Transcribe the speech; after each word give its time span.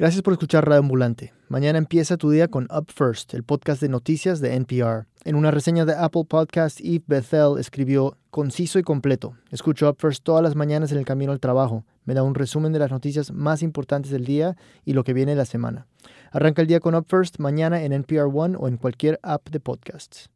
Gracias 0.00 0.22
por 0.22 0.32
escuchar 0.32 0.66
Radio 0.66 0.80
Ambulante. 0.80 1.34
Mañana 1.50 1.76
empieza 1.76 2.16
tu 2.16 2.30
día 2.30 2.48
con 2.48 2.66
Up 2.74 2.86
First, 2.90 3.34
el 3.34 3.44
podcast 3.44 3.82
de 3.82 3.90
noticias 3.90 4.40
de 4.40 4.54
NPR. 4.54 5.06
En 5.24 5.34
una 5.34 5.50
reseña 5.50 5.84
de 5.84 5.92
Apple 5.94 6.24
Podcast, 6.26 6.80
Eve 6.80 7.04
Bethel 7.06 7.58
escribió 7.58 8.16
conciso 8.30 8.78
y 8.78 8.82
completo. 8.82 9.34
Escucho 9.50 9.90
Up 9.90 9.96
First 9.98 10.24
todas 10.24 10.42
las 10.42 10.56
mañanas 10.56 10.90
en 10.90 10.96
el 10.96 11.04
camino 11.04 11.32
al 11.32 11.38
trabajo. 11.38 11.84
Me 12.06 12.14
da 12.14 12.22
un 12.22 12.34
resumen 12.34 12.72
de 12.72 12.78
las 12.78 12.90
noticias 12.90 13.30
más 13.30 13.62
importantes 13.62 14.10
del 14.10 14.24
día 14.24 14.56
y 14.86 14.94
lo 14.94 15.04
que 15.04 15.12
viene 15.12 15.34
la 15.34 15.44
semana. 15.44 15.86
Arranca 16.32 16.62
el 16.62 16.68
día 16.68 16.80
con 16.80 16.94
Up 16.94 17.04
First 17.06 17.38
mañana 17.38 17.82
en 17.82 17.92
NPR 17.92 18.30
One 18.32 18.56
o 18.58 18.68
en 18.68 18.78
cualquier 18.78 19.20
app 19.22 19.50
de 19.50 19.60
podcasts. 19.60 20.30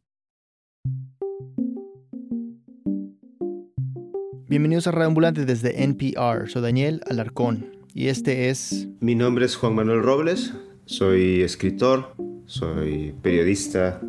Bienvenidos 4.47 4.85
a 4.85 4.91
Radio 4.91 5.07
Ambulante 5.07 5.43
desde 5.43 5.83
NPR. 5.83 6.51
Soy 6.51 6.61
Daniel 6.61 7.01
Alarcón 7.09 7.75
y 7.95 8.09
este 8.09 8.49
es... 8.49 8.89
Mi 8.99 9.15
nombre 9.15 9.45
es 9.45 9.55
Juan 9.55 9.73
Manuel 9.73 10.03
Robles, 10.03 10.53
soy 10.85 11.41
escritor, 11.41 12.13
soy 12.45 13.15
periodista. 13.21 14.01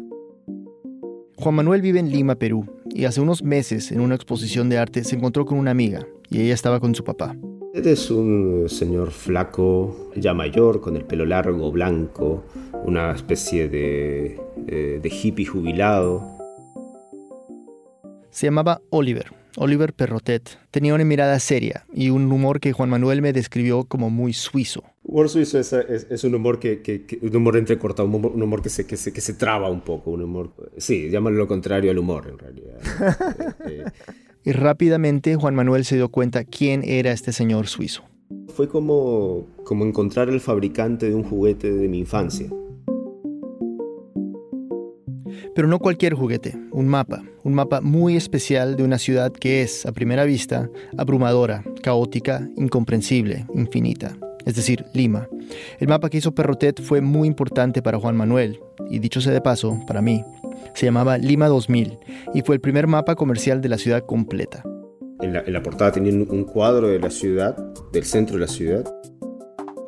Juan 1.36 1.54
Manuel 1.54 1.82
vive 1.82 2.00
en 2.00 2.10
Lima, 2.10 2.34
Perú, 2.34 2.66
y 2.90 3.04
hace 3.04 3.20
unos 3.20 3.44
meses 3.44 3.92
en 3.92 4.00
una 4.00 4.16
exposición 4.16 4.68
de 4.68 4.78
arte 4.78 5.04
se 5.04 5.14
encontró 5.14 5.46
con 5.46 5.58
una 5.58 5.70
amiga 5.70 6.04
y 6.28 6.40
ella 6.40 6.54
estaba 6.54 6.80
con 6.80 6.96
su 6.96 7.04
papá. 7.04 7.36
Es 7.74 8.10
un 8.10 8.64
señor 8.68 9.12
flaco, 9.12 10.10
ya 10.16 10.34
mayor, 10.34 10.80
con 10.80 10.96
el 10.96 11.04
pelo 11.04 11.24
largo, 11.24 11.70
blanco, 11.70 12.42
una 12.84 13.12
especie 13.12 13.68
de, 13.68 14.40
eh, 14.66 14.98
de 15.00 15.08
hippie 15.08 15.46
jubilado. 15.46 16.36
Se 18.30 18.48
llamaba 18.48 18.80
Oliver, 18.90 19.26
Oliver 19.56 19.92
Perrotet, 19.92 20.58
tenía 20.70 20.94
una 20.94 21.04
mirada 21.04 21.38
seria 21.40 21.86
y 21.92 22.10
un 22.10 22.30
humor 22.30 22.60
que 22.60 22.72
Juan 22.72 22.90
Manuel 22.90 23.22
me 23.22 23.32
describió 23.32 23.84
como 23.84 24.10
muy 24.10 24.32
suizo. 24.32 24.84
Humor 25.02 25.28
suizo 25.28 25.58
es, 25.58 25.72
es, 25.72 26.24
un 26.24 26.34
humor 26.34 26.58
que, 26.58 26.82
que, 26.82 27.18
un 27.22 27.34
humor 27.34 27.56
entrecortado, 27.56 28.08
un 28.08 28.42
humor, 28.42 28.62
que, 28.62 28.68
se, 28.68 28.86
que, 28.86 28.96
se, 28.96 29.12
que 29.12 29.20
se 29.20 29.34
traba 29.34 29.70
un 29.70 29.80
poco, 29.80 30.10
un 30.10 30.22
humor, 30.22 30.52
sí, 30.76 31.08
llámalo 31.10 31.36
lo 31.36 31.48
contrario 31.48 31.90
al 31.90 31.98
humor 31.98 32.28
en 32.28 32.38
realidad. 32.38 32.78
Eh, 33.68 33.84
y 34.44 34.52
rápidamente 34.52 35.34
Juan 35.34 35.54
Manuel 35.54 35.84
se 35.84 35.96
dio 35.96 36.08
cuenta 36.08 36.44
quién 36.44 36.84
era 36.84 37.10
este 37.10 37.32
señor 37.32 37.66
suizo. 37.66 38.04
Fue 38.54 38.68
como, 38.68 39.48
como 39.64 39.84
encontrar 39.84 40.28
el 40.28 40.40
fabricante 40.40 41.08
de 41.08 41.14
un 41.16 41.24
juguete 41.24 41.72
de 41.72 41.88
mi 41.88 41.98
infancia. 41.98 42.48
Pero 45.54 45.68
no 45.68 45.78
cualquier 45.78 46.14
juguete, 46.14 46.56
un 46.72 46.88
mapa, 46.88 47.22
un 47.44 47.54
mapa 47.54 47.80
muy 47.80 48.16
especial 48.16 48.76
de 48.76 48.82
una 48.82 48.98
ciudad 48.98 49.32
que 49.32 49.62
es, 49.62 49.86
a 49.86 49.92
primera 49.92 50.24
vista, 50.24 50.68
abrumadora, 50.96 51.64
caótica, 51.82 52.48
incomprensible, 52.56 53.46
infinita, 53.54 54.16
es 54.44 54.54
decir, 54.54 54.84
Lima. 54.94 55.28
El 55.78 55.88
mapa 55.88 56.08
que 56.08 56.18
hizo 56.18 56.34
Perrotet 56.34 56.80
fue 56.80 57.00
muy 57.00 57.26
importante 57.28 57.82
para 57.82 57.98
Juan 57.98 58.16
Manuel, 58.16 58.60
y 58.90 58.98
dicho 58.98 59.20
sea 59.20 59.32
de 59.32 59.40
paso, 59.40 59.80
para 59.86 60.02
mí. 60.02 60.24
Se 60.74 60.86
llamaba 60.86 61.18
Lima 61.18 61.48
2000 61.48 61.98
y 62.34 62.42
fue 62.42 62.54
el 62.54 62.60
primer 62.60 62.86
mapa 62.86 63.14
comercial 63.14 63.60
de 63.60 63.68
la 63.68 63.78
ciudad 63.78 64.04
completa. 64.04 64.62
En 65.20 65.32
la, 65.32 65.62
portada 65.62 65.92
tenía 65.92 66.12
un 66.12 66.44
cuadro 66.44 66.88
de 66.88 66.98
la 66.98 67.10
ciudad, 67.10 67.56
del 67.92 68.04
centro 68.04 68.36
de 68.36 68.40
la 68.42 68.48
ciudad, 68.48 68.84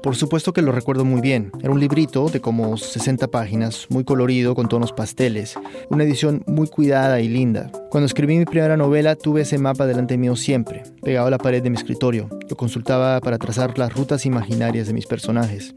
por 0.09 0.17
supuesto 0.17 0.55
que 0.55 0.63
lo 0.63 0.73
recuerdo 0.73 1.05
muy 1.05 1.21
bien. 1.21 1.53
Era 1.61 1.71
un 1.71 1.81
librito 1.81 2.31
de 2.31 2.41
como 2.41 2.79
60 2.79 3.29
páginas, 3.29 3.87
muy 3.91 4.05
colorido, 4.05 4.55
con 4.55 4.67
tonos 4.67 4.91
pasteles. 4.91 5.59
Una 5.91 6.05
edición 6.05 6.43
muy 6.47 6.67
cuidada 6.67 7.21
y 7.21 7.29
linda. 7.29 7.71
Cuando 7.91 8.07
escribí 8.07 8.39
mi 8.39 8.47
primera 8.47 8.79
novela 8.79 9.17
tuve 9.17 9.43
ese 9.43 9.59
mapa 9.59 9.85
delante 9.85 10.17
mío 10.17 10.35
siempre, 10.35 10.83
pegado 11.03 11.27
a 11.27 11.31
la 11.31 11.37
pared 11.37 11.63
de 11.63 11.69
mi 11.69 11.77
escritorio. 11.77 12.31
Lo 12.49 12.57
consultaba 12.57 13.21
para 13.21 13.37
trazar 13.37 13.79
las 13.79 13.93
rutas 13.93 14.25
imaginarias 14.25 14.87
de 14.87 14.95
mis 14.95 15.05
personajes. 15.05 15.75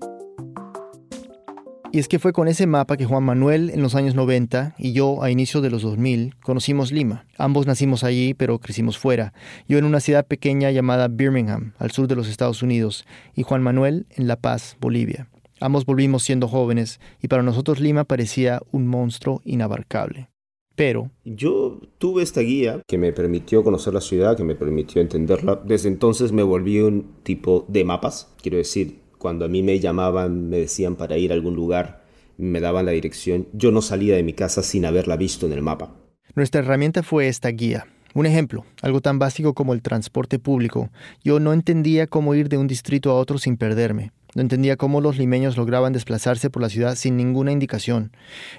Y 1.93 1.99
es 1.99 2.07
que 2.07 2.19
fue 2.19 2.31
con 2.31 2.47
ese 2.47 2.67
mapa 2.67 2.95
que 2.95 3.05
Juan 3.05 3.23
Manuel 3.23 3.69
en 3.69 3.81
los 3.81 3.95
años 3.95 4.15
90 4.15 4.75
y 4.77 4.93
yo 4.93 5.21
a 5.21 5.29
inicios 5.29 5.61
de 5.61 5.69
los 5.69 5.81
2000 5.81 6.35
conocimos 6.41 6.93
Lima. 6.93 7.25
Ambos 7.37 7.67
nacimos 7.67 8.05
allí, 8.05 8.33
pero 8.33 8.59
crecimos 8.59 8.97
fuera. 8.97 9.33
Yo 9.67 9.77
en 9.77 9.83
una 9.83 9.99
ciudad 9.99 10.25
pequeña 10.25 10.71
llamada 10.71 11.09
Birmingham, 11.09 11.73
al 11.79 11.91
sur 11.91 12.07
de 12.07 12.15
los 12.15 12.29
Estados 12.29 12.63
Unidos, 12.63 13.05
y 13.35 13.43
Juan 13.43 13.61
Manuel 13.61 14.05
en 14.11 14.29
La 14.29 14.37
Paz, 14.37 14.77
Bolivia. 14.79 15.27
Ambos 15.59 15.85
volvimos 15.85 16.23
siendo 16.23 16.47
jóvenes 16.47 17.01
y 17.21 17.27
para 17.27 17.43
nosotros 17.43 17.81
Lima 17.81 18.05
parecía 18.05 18.61
un 18.71 18.87
monstruo 18.87 19.41
inabarcable. 19.43 20.29
Pero... 20.77 21.11
Yo 21.25 21.81
tuve 21.97 22.23
esta 22.23 22.39
guía 22.39 22.81
que 22.87 22.97
me 22.97 23.11
permitió 23.11 23.65
conocer 23.65 23.93
la 23.93 23.99
ciudad, 23.99 24.37
que 24.37 24.45
me 24.45 24.55
permitió 24.55 25.01
entenderla. 25.01 25.61
Desde 25.65 25.89
entonces 25.89 26.31
me 26.31 26.43
volví 26.43 26.79
un 26.79 27.15
tipo 27.23 27.65
de 27.67 27.83
mapas. 27.83 28.29
Quiero 28.41 28.57
decir, 28.57 29.00
cuando 29.21 29.45
a 29.45 29.47
mí 29.47 29.61
me 29.61 29.79
llamaban, 29.79 30.49
me 30.49 30.57
decían 30.57 30.95
para 30.95 31.15
ir 31.15 31.31
a 31.31 31.35
algún 31.35 31.55
lugar, 31.55 32.01
me 32.39 32.59
daban 32.59 32.87
la 32.87 32.91
dirección, 32.91 33.47
yo 33.53 33.71
no 33.71 33.83
salía 33.83 34.15
de 34.15 34.23
mi 34.23 34.33
casa 34.33 34.63
sin 34.63 34.83
haberla 34.83 35.15
visto 35.15 35.45
en 35.45 35.53
el 35.53 35.61
mapa. 35.61 35.93
Nuestra 36.33 36.61
herramienta 36.61 37.03
fue 37.03 37.27
esta 37.27 37.49
guía. 37.49 37.85
Un 38.15 38.25
ejemplo, 38.25 38.65
algo 38.81 38.99
tan 38.99 39.19
básico 39.19 39.53
como 39.53 39.73
el 39.73 39.83
transporte 39.83 40.39
público. 40.39 40.89
Yo 41.23 41.39
no 41.39 41.53
entendía 41.53 42.07
cómo 42.07 42.33
ir 42.33 42.49
de 42.49 42.57
un 42.57 42.65
distrito 42.65 43.11
a 43.11 43.13
otro 43.13 43.37
sin 43.37 43.57
perderme. 43.57 44.11
No 44.33 44.41
entendía 44.41 44.77
cómo 44.77 45.01
los 45.01 45.17
limeños 45.17 45.57
lograban 45.57 45.91
desplazarse 45.91 46.49
por 46.49 46.61
la 46.61 46.69
ciudad 46.69 46.95
sin 46.95 47.17
ninguna 47.17 47.51
indicación. 47.51 48.11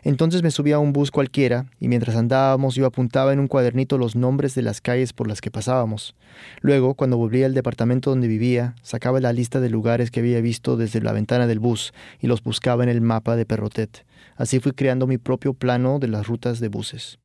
Entonces 0.02 0.42
me 0.42 0.50
subía 0.50 0.76
a 0.76 0.80
un 0.80 0.92
bus 0.92 1.10
cualquiera 1.10 1.66
y 1.80 1.88
mientras 1.88 2.16
andábamos 2.16 2.74
yo 2.74 2.84
apuntaba 2.84 3.32
en 3.32 3.40
un 3.40 3.48
cuadernito 3.48 3.96
los 3.96 4.14
nombres 4.14 4.54
de 4.54 4.62
las 4.62 4.82
calles 4.82 5.14
por 5.14 5.28
las 5.28 5.40
que 5.40 5.50
pasábamos. 5.50 6.14
Luego, 6.60 6.94
cuando 6.94 7.16
volvía 7.16 7.46
al 7.46 7.54
departamento 7.54 8.10
donde 8.10 8.28
vivía, 8.28 8.74
sacaba 8.82 9.20
la 9.20 9.32
lista 9.32 9.60
de 9.60 9.70
lugares 9.70 10.10
que 10.10 10.20
había 10.20 10.40
visto 10.42 10.76
desde 10.76 11.00
la 11.00 11.12
ventana 11.12 11.46
del 11.46 11.58
bus 11.58 11.94
y 12.20 12.26
los 12.26 12.42
buscaba 12.42 12.82
en 12.82 12.90
el 12.90 13.00
mapa 13.00 13.36
de 13.36 13.46
Perrotet. 13.46 14.04
Así 14.36 14.60
fui 14.60 14.72
creando 14.72 15.06
mi 15.06 15.16
propio 15.18 15.54
plano 15.54 15.98
de 15.98 16.08
las 16.08 16.26
rutas 16.26 16.60
de 16.60 16.68
buses. 16.68 17.18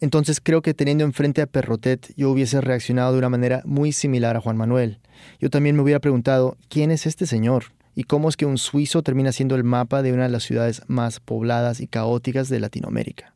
Entonces 0.00 0.40
creo 0.42 0.62
que 0.62 0.74
teniendo 0.74 1.04
enfrente 1.04 1.42
a 1.42 1.46
Perrotet 1.46 2.12
yo 2.16 2.30
hubiese 2.30 2.60
reaccionado 2.60 3.12
de 3.12 3.18
una 3.18 3.28
manera 3.28 3.62
muy 3.64 3.92
similar 3.92 4.36
a 4.36 4.40
Juan 4.40 4.56
Manuel. 4.56 5.00
Yo 5.38 5.50
también 5.50 5.76
me 5.76 5.82
hubiera 5.82 6.00
preguntado, 6.00 6.56
¿quién 6.68 6.90
es 6.90 7.06
este 7.06 7.26
señor? 7.26 7.75
Y 7.96 8.04
cómo 8.04 8.28
es 8.28 8.36
que 8.36 8.46
un 8.46 8.58
suizo 8.58 9.02
termina 9.02 9.32
siendo 9.32 9.56
el 9.56 9.64
mapa 9.64 10.02
de 10.02 10.12
una 10.12 10.24
de 10.24 10.28
las 10.28 10.44
ciudades 10.44 10.82
más 10.86 11.18
pobladas 11.18 11.80
y 11.80 11.88
caóticas 11.88 12.48
de 12.48 12.60
Latinoamérica. 12.60 13.34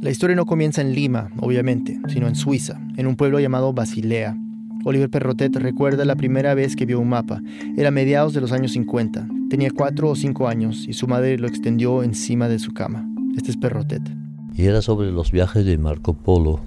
La 0.00 0.10
historia 0.10 0.34
no 0.34 0.46
comienza 0.46 0.80
en 0.80 0.94
Lima, 0.94 1.30
obviamente, 1.40 2.00
sino 2.08 2.26
en 2.26 2.36
Suiza, 2.36 2.80
en 2.96 3.06
un 3.06 3.16
pueblo 3.16 3.38
llamado 3.38 3.72
Basilea. 3.72 4.36
Oliver 4.84 5.10
Perrotet 5.10 5.54
recuerda 5.56 6.04
la 6.04 6.16
primera 6.16 6.54
vez 6.54 6.74
que 6.76 6.86
vio 6.86 7.00
un 7.00 7.08
mapa. 7.08 7.42
Era 7.76 7.88
a 7.88 7.90
mediados 7.90 8.32
de 8.32 8.40
los 8.40 8.52
años 8.52 8.72
50. 8.72 9.26
Tenía 9.50 9.70
cuatro 9.70 10.08
o 10.08 10.16
cinco 10.16 10.48
años 10.48 10.86
y 10.88 10.94
su 10.94 11.06
madre 11.08 11.36
lo 11.36 11.48
extendió 11.48 12.02
encima 12.02 12.48
de 12.48 12.60
su 12.60 12.72
cama. 12.72 13.06
Este 13.36 13.50
es 13.50 13.56
Perrotet. 13.56 14.02
Y 14.54 14.64
era 14.64 14.80
sobre 14.80 15.10
los 15.10 15.32
viajes 15.32 15.66
de 15.66 15.76
Marco 15.76 16.14
Polo, 16.14 16.60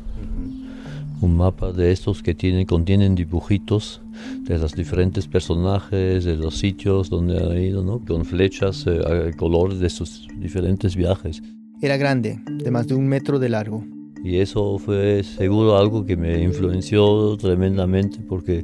un 1.21 1.37
mapa 1.37 1.71
de 1.71 1.91
estos 1.91 2.23
que 2.23 2.33
tienen, 2.33 2.65
contienen 2.65 3.15
dibujitos 3.15 4.01
de 4.41 4.57
los 4.57 4.73
diferentes 4.73 5.27
personajes, 5.27 6.25
de 6.25 6.35
los 6.35 6.57
sitios 6.57 7.09
donde 7.09 7.37
ha 7.37 7.59
ido, 7.59 7.83
¿no? 7.83 8.03
con 8.03 8.25
flechas, 8.25 8.85
eh, 8.87 9.31
color 9.37 9.75
de 9.75 9.89
sus 9.89 10.27
diferentes 10.39 10.95
viajes. 10.95 11.41
Era 11.81 11.97
grande, 11.97 12.39
de 12.47 12.71
más 12.71 12.87
de 12.87 12.95
un 12.95 13.07
metro 13.07 13.39
de 13.39 13.49
largo. 13.49 13.83
Y 14.23 14.37
eso 14.37 14.77
fue 14.77 15.23
seguro 15.23 15.77
algo 15.77 16.05
que 16.05 16.17
me 16.17 16.43
influenció 16.43 17.37
tremendamente 17.37 18.19
porque 18.27 18.63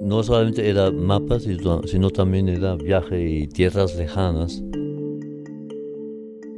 no 0.00 0.22
solamente 0.22 0.68
era 0.68 0.90
mapas, 0.90 1.44
sino 1.44 2.10
también 2.10 2.48
era 2.48 2.76
viaje 2.76 3.28
y 3.28 3.46
tierras 3.46 3.96
lejanas. 3.96 4.62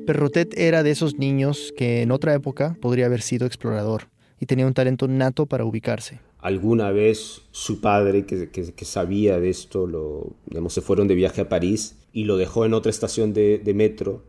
Perrotet 0.07 0.59
era 0.59 0.83
de 0.83 0.91
esos 0.91 1.19
niños 1.19 1.73
que 1.77 2.01
en 2.01 2.13
otra 2.13 2.35
época 2.35 2.77
podría 2.81 3.07
haber 3.07 3.21
sido 3.21 3.47
explorador 3.47 4.09
y 4.41 4.47
tenía 4.47 4.67
un 4.67 4.75
talento 4.75 5.09
nato 5.09 5.47
para 5.47 5.65
ubicarse. 5.65 6.21
Alguna 6.41 6.93
vez 6.93 7.43
su 7.51 7.81
padre, 7.81 8.25
que, 8.25 8.85
sabía 8.85 9.41
de 9.41 9.51
esto, 9.51 9.87
lo, 9.87 10.33
digamos, 10.47 10.73
se 10.73 10.81
fueron 10.81 11.09
de 11.09 11.15
viaje 11.15 11.41
a 11.41 11.49
París 11.49 11.97
y 12.13 12.25
lo 12.25 12.37
dejó 12.37 12.65
en 12.65 12.75
otra 12.75 12.91
estación 12.91 13.33
de, 13.33 13.59
de 13.59 13.75
metro 13.75 14.23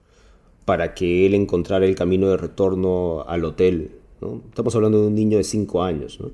para 0.66 0.94
que 0.94 1.26
él 1.26 1.34
encontrara 1.34 1.86
el 1.86 1.96
camino 1.96 2.30
de 2.30 2.38
retorno 2.38 3.24
al 3.28 3.46
hotel. 3.46 3.92
¿no? 4.22 4.42
Estamos 4.50 4.76
hablando 4.76 5.02
de 5.02 5.08
un 5.08 5.16
niño 5.16 5.38
de 5.38 5.44
5 5.44 5.84
años. 5.84 6.20
¿no? 6.20 6.32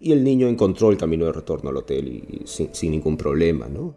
Y 0.00 0.12
el 0.12 0.22
niño 0.22 0.48
encontró 0.48 0.90
el 0.90 0.98
camino 0.98 1.24
de 1.26 1.32
retorno 1.32 1.70
al 1.70 1.76
hotel 1.78 2.08
y, 2.08 2.46
sin, 2.46 2.74
sin 2.74 2.90
ningún 2.90 3.16
problema. 3.16 3.68
¿no? 3.68 3.94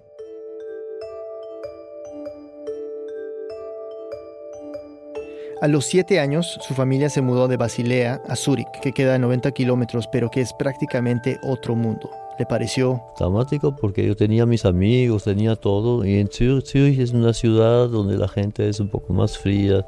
A 5.59 5.67
los 5.67 5.85
siete 5.85 6.19
años, 6.19 6.59
su 6.61 6.75
familia 6.75 7.09
se 7.09 7.23
mudó 7.23 7.47
de 7.47 7.57
Basilea 7.57 8.21
a 8.27 8.35
Zúrich, 8.35 8.67
que 8.81 8.91
queda 8.91 9.15
a 9.15 9.17
90 9.17 9.51
kilómetros, 9.53 10.07
pero 10.11 10.29
que 10.29 10.41
es 10.41 10.53
prácticamente 10.53 11.39
otro 11.41 11.75
mundo. 11.75 12.11
¿Le 12.37 12.45
pareció? 12.45 13.01
Dramático 13.17 13.75
porque 13.75 14.05
yo 14.05 14.15
tenía 14.15 14.45
mis 14.45 14.65
amigos, 14.65 15.23
tenía 15.23 15.55
todo, 15.55 16.05
y 16.05 16.19
en 16.19 16.29
Zúrich, 16.29 16.99
es 16.99 17.11
una 17.11 17.33
ciudad 17.33 17.89
donde 17.89 18.17
la 18.17 18.27
gente 18.27 18.69
es 18.69 18.79
un 18.79 18.89
poco 18.89 19.13
más 19.13 19.35
fría, 19.35 19.83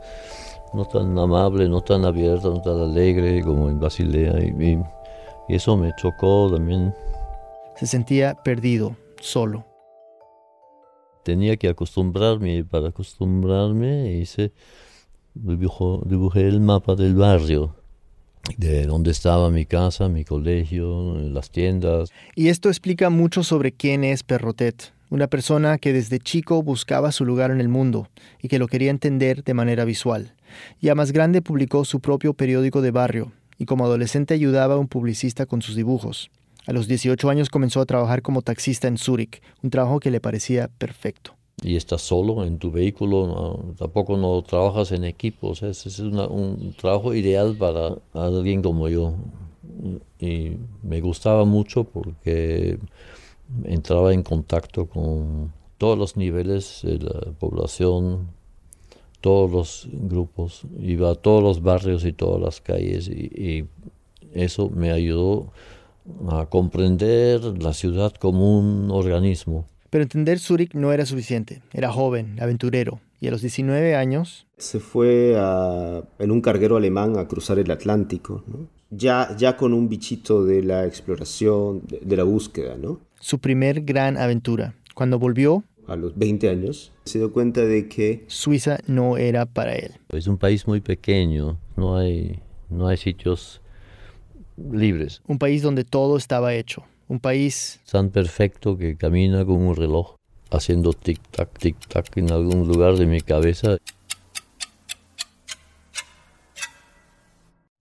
no 0.74 0.86
tan 0.86 1.16
amable, 1.20 1.70
no 1.70 1.82
tan 1.82 2.04
abierta, 2.04 2.48
no 2.50 2.62
tan 2.62 2.80
alegre 2.80 3.44
como 3.44 3.70
en 3.70 3.80
Basilea, 3.80 4.40
y, 4.40 4.80
y 5.50 5.56
eso 5.56 5.78
me 5.78 5.92
chocó 6.02 6.50
también. 6.52 6.96
Se 7.76 7.86
sentía 7.86 8.34
perdido, 8.44 8.96
solo. 9.22 9.66
tenía 11.24 11.58
que 11.58 11.70
acostumbrarme 11.70 12.56
y 12.56 12.64
para 12.64 12.88
acostumbrarme 12.90 14.14
hice, 14.14 14.52
dibujé 15.34 16.48
el 16.48 16.60
mapa 16.60 16.96
del 16.96 17.16
barrio 17.16 17.76
de 18.58 18.86
dónde 18.86 19.12
estaba 19.12 19.52
mi 19.52 19.66
casa, 19.66 20.10
mi 20.10 20.24
colegio, 20.24 21.16
las 21.16 21.52
tiendas. 21.52 22.10
Y 22.36 22.50
esto 22.50 22.70
explica 22.70 23.10
mucho 23.10 23.44
sobre 23.44 23.72
quién 23.72 24.04
es 24.04 24.24
Perrotet, 24.24 24.94
una 25.10 25.28
persona 25.28 25.78
que 25.78 25.94
desde 25.94 26.20
chico 26.20 26.64
buscaba 26.64 27.12
su 27.12 27.26
lugar 27.26 27.52
en 27.52 27.62
el 27.62 27.70
mundo 27.70 28.10
y 28.42 28.48
que 28.48 28.60
lo 28.60 28.68
quería 28.68 28.92
entender 28.92 29.44
de 29.44 29.54
manera 29.54 29.86
visual. 29.86 30.34
Ya 30.82 30.96
más 30.96 31.12
grande 31.12 31.42
publicó 31.42 31.86
su 31.86 32.00
propio 32.00 32.34
periódico 32.34 32.82
de 32.82 32.92
barrio 32.92 33.32
y 33.58 33.66
como 33.66 33.86
adolescente 33.86 34.34
ayudaba 34.34 34.76
a 34.76 34.80
un 34.80 34.88
publicista 34.88 35.46
con 35.46 35.62
sus 35.62 35.76
dibujos. 35.76 36.32
A 36.66 36.74
los 36.74 36.88
18 36.88 37.30
años 37.30 37.50
comenzó 37.50 37.82
a 37.82 37.86
trabajar 37.86 38.22
como 38.22 38.42
taxista 38.42 38.88
en 38.88 38.98
Zúrich, 38.98 39.42
un 39.64 39.70
trabajo 39.70 40.00
que 40.00 40.12
le 40.12 40.22
parecía 40.22 40.68
perfecto 40.68 41.39
y 41.62 41.76
estás 41.76 42.02
solo 42.02 42.44
en 42.44 42.58
tu 42.58 42.72
vehículo, 42.72 43.74
tampoco 43.78 44.18
no 44.18 44.42
trabajas 44.44 44.92
en 44.92 45.04
equipo, 45.04 45.52
ese 45.54 45.70
es 45.70 46.00
un 46.00 46.74
trabajo 46.80 47.14
ideal 47.14 47.56
para 47.56 47.98
alguien 48.14 48.62
como 48.62 48.88
yo. 48.88 49.14
Y 50.20 50.58
me 50.84 51.02
gustaba 51.02 51.46
mucho 51.46 51.84
porque 51.84 52.80
entraba 53.64 54.14
en 54.14 54.24
contacto 54.24 54.88
con 54.88 55.54
todos 55.78 55.98
los 55.98 56.18
niveles 56.18 56.82
de 56.84 57.00
la 57.00 57.32
población, 57.40 58.30
todos 59.22 59.52
los 59.52 59.90
grupos, 59.92 60.64
iba 60.80 61.12
a 61.12 61.16
todos 61.16 61.44
los 61.44 61.62
barrios 61.62 62.06
y 62.06 62.14
todas 62.14 62.42
las 62.42 62.62
calles 62.62 63.08
y 63.08 63.66
eso 64.34 64.70
me 64.70 64.92
ayudó 64.92 65.52
a 66.30 66.46
comprender 66.48 67.62
la 67.62 67.74
ciudad 67.74 68.14
como 68.14 68.60
un 68.60 68.92
organismo. 68.92 69.66
Pero 69.90 70.04
entender 70.04 70.40
Zurich 70.40 70.74
no 70.74 70.94
era 70.94 71.06
suficiente. 71.06 71.62
Era 71.74 71.92
joven, 71.92 72.38
aventurero, 72.40 73.00
y 73.20 73.28
a 73.28 73.32
los 73.32 73.42
19 73.42 73.96
años... 73.96 74.46
Se 74.58 74.80
fue 74.80 75.36
en 76.20 76.32
un 76.32 76.42
carguero 76.42 76.78
alemán 76.78 77.18
a 77.18 77.28
cruzar 77.28 77.60
el 77.60 77.72
Atlántico, 77.72 78.44
ya, 78.90 79.36
ya 79.38 79.56
con 79.58 79.74
un 79.74 79.90
bichito 79.90 80.44
de 80.44 80.64
la 80.64 80.86
exploración, 80.86 81.82
de, 81.88 82.18
la 82.18 82.24
búsqueda. 82.24 82.76
¿no? 82.78 83.00
Su 83.20 83.40
primer 83.40 83.82
gran 83.82 84.18
aventura. 84.18 84.76
Cuando 84.94 85.18
volvió... 85.18 85.64
A 85.88 85.96
los 85.96 86.16
20 86.16 86.50
años, 86.50 86.92
se 87.06 87.18
dio 87.18 87.34
cuenta 87.34 87.62
de 87.62 87.88
que... 87.88 88.24
Suiza 88.28 88.78
no 88.86 89.18
era 89.18 89.48
para 89.48 89.74
él. 89.74 89.94
Es 90.10 90.28
un 90.28 90.38
país 90.38 90.68
muy 90.68 90.82
pequeño, 90.82 91.58
no 91.76 91.98
hay, 91.98 92.42
no 92.70 92.88
hay 92.88 92.98
sitios 92.98 93.62
libres. 94.72 95.24
Un 95.26 95.40
país 95.40 95.64
donde 95.64 95.84
todo 95.84 96.16
estaba 96.16 96.54
hecho 96.54 96.84
un 97.10 97.20
país 97.20 97.82
tan 97.92 98.12
perfecto 98.12 98.78
que 98.78 98.96
camina 98.96 99.44
como 99.44 99.70
un 99.70 99.76
reloj, 99.76 100.16
haciendo 100.52 100.94
tic-tac, 100.94 101.50
tic-tac 101.60 102.16
en 102.18 102.32
algún 102.32 102.68
lugar 102.68 102.96
de 102.96 103.08
mi 103.08 103.20
cabeza. 103.20 103.78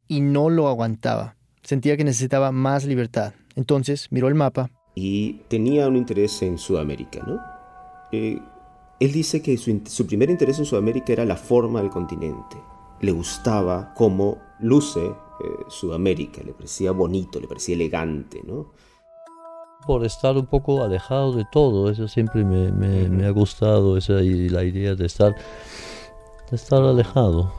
Y 0.08 0.22
no 0.22 0.48
lo 0.48 0.68
aguantaba. 0.68 1.36
Sentía 1.62 1.98
que 1.98 2.04
necesitaba 2.04 2.50
más 2.50 2.86
libertad. 2.86 3.34
Entonces 3.54 4.08
miró 4.10 4.28
el 4.28 4.34
mapa. 4.34 4.70
Y 4.94 5.34
tenía 5.48 5.86
un 5.86 5.96
interés 5.96 6.40
en 6.42 6.56
Sudamérica, 6.56 7.22
¿no? 7.26 7.38
Eh, 8.10 8.40
él 8.98 9.12
dice 9.12 9.42
que 9.42 9.58
su, 9.58 9.82
su 9.84 10.06
primer 10.06 10.30
interés 10.30 10.58
en 10.58 10.64
Sudamérica 10.64 11.12
era 11.12 11.26
la 11.26 11.36
forma 11.36 11.82
del 11.82 11.90
continente. 11.90 12.56
Le 13.02 13.12
gustaba 13.12 13.92
cómo 13.94 14.38
luce 14.60 15.04
eh, 15.04 15.12
Sudamérica, 15.68 16.42
le 16.42 16.54
parecía 16.54 16.92
bonito, 16.92 17.38
le 17.38 17.46
parecía 17.46 17.74
elegante, 17.74 18.40
¿no? 18.44 18.72
Por 19.88 20.04
estar 20.04 20.36
un 20.36 20.44
poco 20.44 20.84
alejado 20.84 21.32
de 21.32 21.46
todo. 21.50 21.90
Eso 21.90 22.06
siempre 22.08 22.44
me, 22.44 23.24
ha 23.24 23.30
gustado, 23.30 23.96
esa, 23.96 24.12
la 24.12 24.62
idea 24.62 24.94
de 24.94 25.06
estar, 25.06 25.34
de 26.50 26.56
estar 26.56 26.82
alejado. 26.82 27.50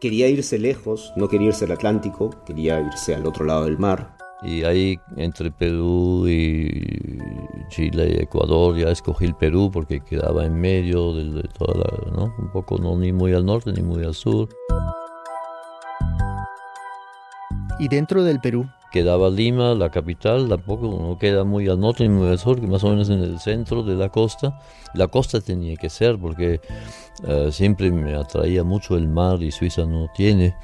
Quería 0.00 0.28
irse 0.28 0.60
lejos, 0.60 1.12
no 1.16 1.26
quería 1.26 1.48
irse 1.48 1.64
al 1.64 1.72
Atlántico, 1.72 2.30
quería 2.46 2.78
irse 2.80 3.16
al 3.16 3.26
otro 3.26 3.44
lado 3.44 3.64
del 3.64 3.78
mar. 3.78 4.16
Y 4.44 4.62
ahí 4.62 4.96
entre 5.16 5.50
Perú 5.50 6.28
y 6.28 7.18
Chile 7.70 8.14
y 8.16 8.22
Ecuador 8.22 8.76
ya 8.76 8.90
escogí 8.90 9.24
el 9.24 9.34
Perú 9.34 9.72
porque 9.72 9.98
quedaba 10.04 10.46
en 10.46 10.54
medio 10.60 11.14
de, 11.14 11.32
de 11.32 11.48
toda 11.58 11.78
la, 11.78 12.12
¿no? 12.12 12.32
Un 12.38 12.52
poco 12.52 12.78
no 12.78 12.96
ni 12.96 13.12
muy 13.12 13.32
al 13.32 13.44
norte 13.44 13.72
ni 13.72 13.82
muy 13.82 14.04
al 14.04 14.14
sur. 14.14 14.48
Y 17.84 17.88
dentro 17.88 18.24
del 18.24 18.40
Perú. 18.40 18.66
Quedaba 18.90 19.28
Lima, 19.28 19.74
la 19.74 19.90
capital, 19.90 20.48
tampoco 20.48 20.86
no 20.86 21.18
queda 21.18 21.44
muy 21.44 21.68
al 21.68 21.78
norte 21.78 22.04
ni 22.04 22.08
muy 22.08 22.28
al 22.28 22.38
sur, 22.38 22.58
que 22.58 22.66
más 22.66 22.82
o 22.82 22.88
menos 22.88 23.10
en 23.10 23.18
el 23.18 23.38
centro 23.40 23.82
de 23.82 23.94
la 23.94 24.08
costa. 24.08 24.58
La 24.94 25.08
costa 25.08 25.42
tenía 25.42 25.76
que 25.76 25.90
ser 25.90 26.18
porque 26.18 26.62
eh, 27.26 27.48
siempre 27.52 27.90
me 27.90 28.14
atraía 28.14 28.64
mucho 28.64 28.96
el 28.96 29.06
mar 29.06 29.42
y 29.42 29.50
Suiza 29.50 29.84
no 29.84 30.08
tiene. 30.14 30.56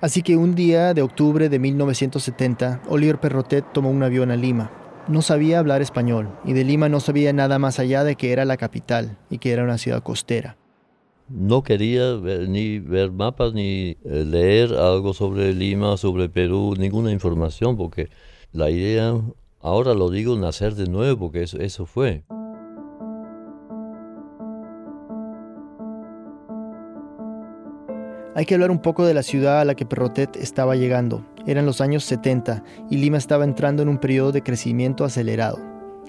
Así 0.00 0.22
que 0.22 0.36
un 0.36 0.54
día 0.54 0.94
de 0.94 1.02
octubre 1.02 1.50
de 1.50 1.58
1970, 1.58 2.80
Oliver 2.88 3.20
Perrotet 3.20 3.72
tomó 3.74 3.90
un 3.90 4.02
avión 4.02 4.30
a 4.30 4.36
Lima. 4.36 4.70
No 5.06 5.20
sabía 5.20 5.58
hablar 5.58 5.82
español 5.82 6.30
y 6.46 6.54
de 6.54 6.64
Lima 6.64 6.88
no 6.88 7.00
sabía 7.00 7.34
nada 7.34 7.58
más 7.58 7.78
allá 7.78 8.04
de 8.04 8.14
que 8.14 8.32
era 8.32 8.46
la 8.46 8.56
capital 8.56 9.18
y 9.28 9.36
que 9.36 9.52
era 9.52 9.64
una 9.64 9.76
ciudad 9.76 10.02
costera 10.02 10.56
no 11.28 11.62
quería 11.62 12.16
ni 12.48 12.78
ver 12.78 13.12
mapas 13.12 13.52
ni 13.52 13.96
eh, 14.04 14.24
leer 14.26 14.74
algo 14.74 15.12
sobre 15.12 15.52
Lima, 15.52 15.96
sobre 15.96 16.28
Perú, 16.28 16.74
ninguna 16.78 17.12
información, 17.12 17.76
porque 17.76 18.08
la 18.52 18.70
idea, 18.70 19.14
ahora 19.60 19.94
lo 19.94 20.10
digo, 20.10 20.36
nacer 20.36 20.74
de 20.74 20.86
nuevo, 20.86 21.18
porque 21.18 21.42
eso, 21.42 21.58
eso 21.58 21.86
fue. 21.86 22.24
Hay 28.34 28.46
que 28.46 28.54
hablar 28.54 28.70
un 28.70 28.80
poco 28.80 29.04
de 29.04 29.14
la 29.14 29.24
ciudad 29.24 29.60
a 29.60 29.64
la 29.64 29.74
que 29.74 29.84
Perrotet 29.84 30.36
estaba 30.36 30.76
llegando. 30.76 31.26
Eran 31.44 31.66
los 31.66 31.80
años 31.80 32.04
70 32.04 32.62
y 32.88 32.98
Lima 32.98 33.18
estaba 33.18 33.42
entrando 33.42 33.82
en 33.82 33.88
un 33.88 33.98
periodo 33.98 34.30
de 34.30 34.44
crecimiento 34.44 35.04
acelerado. 35.04 35.58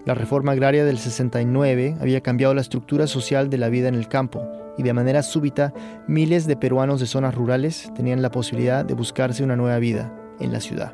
La 0.05 0.13
reforma 0.13 0.51
agraria 0.51 0.85
del 0.85 0.99
69 0.99 1.97
había 1.99 2.21
cambiado 2.21 2.53
la 2.53 2.61
estructura 2.61 3.07
social 3.07 3.49
de 3.49 3.57
la 3.57 3.69
vida 3.69 3.87
en 3.87 3.95
el 3.95 4.07
campo 4.07 4.58
y 4.79 4.83
de 4.83 4.93
manera 4.93 5.23
súbita 5.23 5.73
miles 6.07 6.47
de 6.47 6.55
peruanos 6.55 7.01
de 7.01 7.05
zonas 7.05 7.35
rurales 7.35 7.91
tenían 7.95 8.21
la 8.21 8.31
posibilidad 8.31 8.85
de 8.85 8.93
buscarse 8.93 9.43
una 9.43 9.57
nueva 9.57 9.77
vida 9.77 10.09
en 10.39 10.53
la 10.53 10.61
ciudad. 10.61 10.93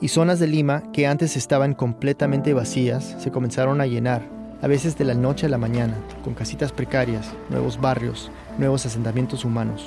Y 0.00 0.08
zonas 0.08 0.38
de 0.38 0.46
Lima 0.46 0.82
que 0.90 1.06
antes 1.06 1.36
estaban 1.36 1.74
completamente 1.74 2.54
vacías 2.54 3.14
se 3.18 3.30
comenzaron 3.30 3.82
a 3.82 3.86
llenar, 3.86 4.22
a 4.62 4.66
veces 4.68 4.96
de 4.96 5.04
la 5.04 5.12
noche 5.12 5.44
a 5.44 5.50
la 5.50 5.58
mañana, 5.58 5.98
con 6.24 6.32
casitas 6.32 6.72
precarias, 6.72 7.30
nuevos 7.50 7.78
barrios, 7.78 8.30
nuevos 8.56 8.86
asentamientos 8.86 9.44
humanos. 9.44 9.86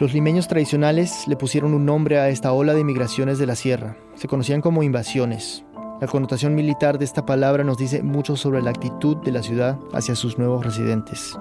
Los 0.00 0.14
limeños 0.14 0.48
tradicionales 0.48 1.28
le 1.28 1.36
pusieron 1.36 1.74
un 1.74 1.84
nombre 1.84 2.18
a 2.18 2.30
esta 2.30 2.52
ola 2.52 2.72
de 2.72 2.82
migraciones 2.82 3.38
de 3.38 3.46
la 3.46 3.56
sierra. 3.56 3.98
Se 4.14 4.26
conocían 4.26 4.62
como 4.62 4.82
invasiones. 4.82 5.66
La 6.00 6.06
connotación 6.06 6.54
militar 6.54 6.98
de 6.98 7.04
esta 7.04 7.26
palabra 7.26 7.62
nos 7.62 7.76
dice 7.76 8.02
mucho 8.02 8.36
sobre 8.36 8.62
la 8.62 8.70
actitud 8.70 9.18
de 9.18 9.32
la 9.32 9.42
ciudad 9.42 9.78
hacia 9.92 10.14
sus 10.14 10.38
nuevos 10.38 10.64
residentes. 10.64 11.36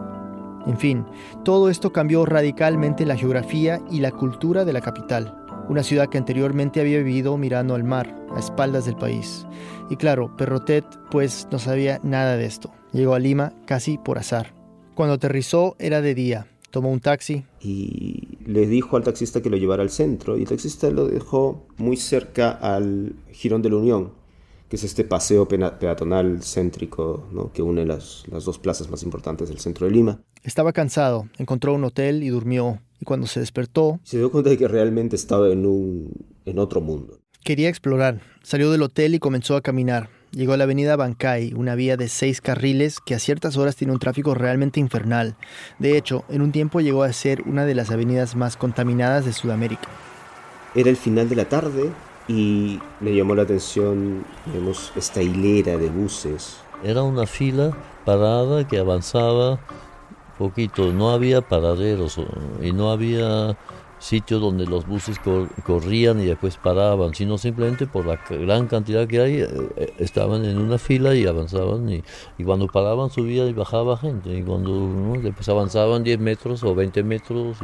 En 0.68 0.78
fin, 0.78 1.06
todo 1.46 1.70
esto 1.70 1.94
cambió 1.94 2.26
radicalmente 2.26 3.06
la 3.06 3.16
geografía 3.16 3.82
y 3.90 4.02
la 4.02 4.12
cultura 4.12 4.66
de 4.66 4.74
la 4.74 4.82
capital, 4.82 5.46
una 5.70 5.82
ciudad 5.82 6.10
que 6.10 6.18
anteriormente 6.18 6.82
había 6.82 6.98
vivido 6.98 7.38
mirando 7.38 7.74
al 7.74 7.86
mar, 7.86 8.14
a 8.36 8.40
espaldas 8.40 8.86
del 8.86 8.98
país. 8.98 9.46
Y 9.90 9.96
claro, 9.96 10.36
Perrotet 10.36 10.86
pues 11.10 11.48
no 11.52 11.60
sabía 11.60 12.00
nada 12.04 12.36
de 12.36 12.46
esto. 12.46 12.72
Llegó 12.92 13.14
a 13.14 13.20
Lima 13.20 13.54
casi 13.66 13.98
por 13.98 14.18
azar. 14.18 14.54
Cuando 14.94 15.16
aterrizó 15.16 15.76
era 15.80 16.02
de 16.02 16.16
día. 16.16 16.48
Tomó 16.70 16.92
un 16.92 17.00
taxi. 17.00 17.46
Y 17.62 18.38
le 18.46 18.68
dijo 18.68 18.98
al 18.98 19.04
taxista 19.04 19.42
que 19.42 19.50
lo 19.50 19.56
llevara 19.56 19.84
al 19.84 19.90
centro. 19.90 20.38
Y 20.38 20.42
el 20.42 20.50
taxista 20.50 20.90
lo 20.90 21.08
dejó 21.08 21.66
muy 21.78 21.96
cerca 21.96 22.52
al 22.52 23.14
Girón 23.32 23.62
de 23.62 23.70
la 23.70 23.78
Unión, 23.78 24.12
que 24.70 24.76
es 24.76 24.84
este 24.84 25.04
paseo 25.04 25.48
peatonal 25.48 26.42
céntrico 26.44 27.52
que 27.54 27.62
une 27.62 27.86
las, 27.86 28.24
las 28.30 28.46
dos 28.46 28.60
plazas 28.60 28.90
más 28.90 29.04
importantes 29.04 29.50
del 29.50 29.60
centro 29.60 29.88
de 29.88 29.94
Lima. 29.94 30.20
Estaba 30.44 30.74
cansado, 30.74 31.28
encontró 31.38 31.74
un 31.74 31.84
hotel 31.84 32.24
y 32.24 32.30
durmió. 32.30 32.82
Y 33.00 33.06
cuando 33.06 33.28
se 33.28 33.40
despertó... 33.40 34.00
Se 34.04 34.18
dio 34.18 34.32
cuenta 34.32 34.50
de 34.50 34.58
que 34.58 34.68
realmente 34.68 35.16
estaba 35.16 35.50
en, 35.50 35.66
un, 35.66 36.12
en 36.46 36.58
otro 36.58 36.82
mundo. 36.82 37.20
Quería 37.44 37.70
explorar. 37.70 38.22
Salió 38.42 38.72
del 38.72 38.82
hotel 38.82 39.14
y 39.14 39.20
comenzó 39.20 39.56
a 39.56 39.62
caminar. 39.62 40.10
Llegó 40.32 40.54
a 40.54 40.58
la 40.58 40.66
avenida 40.66 40.96
Bancay, 40.96 41.54
una 41.54 41.76
vía 41.76 41.96
de 41.96 42.10
seis 42.10 42.42
carriles 42.42 43.00
que 43.00 43.16
a 43.16 43.20
ciertas 43.20 43.56
horas 43.56 43.76
tiene 43.76 43.94
un 43.94 44.00
tráfico 44.00 44.34
realmente 44.34 44.80
infernal. 44.80 45.38
De 45.80 45.98
hecho, 45.98 46.26
en 46.28 46.42
un 46.42 46.52
tiempo 46.52 46.82
llegó 46.82 47.04
a 47.04 47.14
ser 47.14 47.44
una 47.44 47.66
de 47.66 47.76
las 47.76 47.92
avenidas 47.92 48.36
más 48.36 48.58
contaminadas 48.58 49.26
de 49.26 49.32
Sudamérica. 49.32 49.88
Era 50.76 50.90
el 50.90 50.98
final 50.98 51.30
de 51.30 51.36
la 51.38 51.46
tarde 51.46 51.92
y 52.28 52.80
me 53.00 53.16
llamó 53.16 53.36
la 53.36 53.44
atención, 53.44 54.26
vemos 54.54 54.92
esta 54.96 55.22
hilera 55.22 55.78
de 55.78 55.90
buses. 55.90 56.58
Era 56.84 57.04
una 57.04 57.26
fila 57.26 57.76
parada 58.06 58.68
que 58.68 58.78
avanzaba 58.78 59.60
poquito, 60.38 60.94
no 60.94 61.10
había 61.10 61.42
paraderos 61.42 62.20
y 62.62 62.72
no 62.72 62.92
había 62.92 63.58
sitios 64.00 64.40
donde 64.40 64.66
los 64.66 64.86
buses 64.86 65.20
corrían 65.66 66.20
y 66.22 66.26
después 66.26 66.58
paraban, 66.58 67.16
sino 67.16 67.38
simplemente 67.38 67.88
por 67.88 68.06
la 68.06 68.20
gran 68.30 68.68
cantidad 68.68 69.08
que 69.08 69.20
hay, 69.20 69.42
eh, 69.42 69.48
eh, 69.76 69.94
estaban 69.98 70.46
en 70.46 70.60
una 70.60 70.78
fila 70.78 71.16
y 71.16 71.26
avanzaban 71.26 71.90
y, 71.90 72.04
cuando 72.44 72.68
paraban 72.68 73.10
subía 73.10 73.46
y 73.48 73.54
bajaba 73.54 73.98
gente 73.98 74.38
y 74.38 74.44
cuando 74.44 75.18
después 75.22 75.50
avanzaban 75.50 76.04
10 76.04 76.20
metros 76.20 76.64
o 76.64 76.76
20 76.76 77.04
metros. 77.04 77.58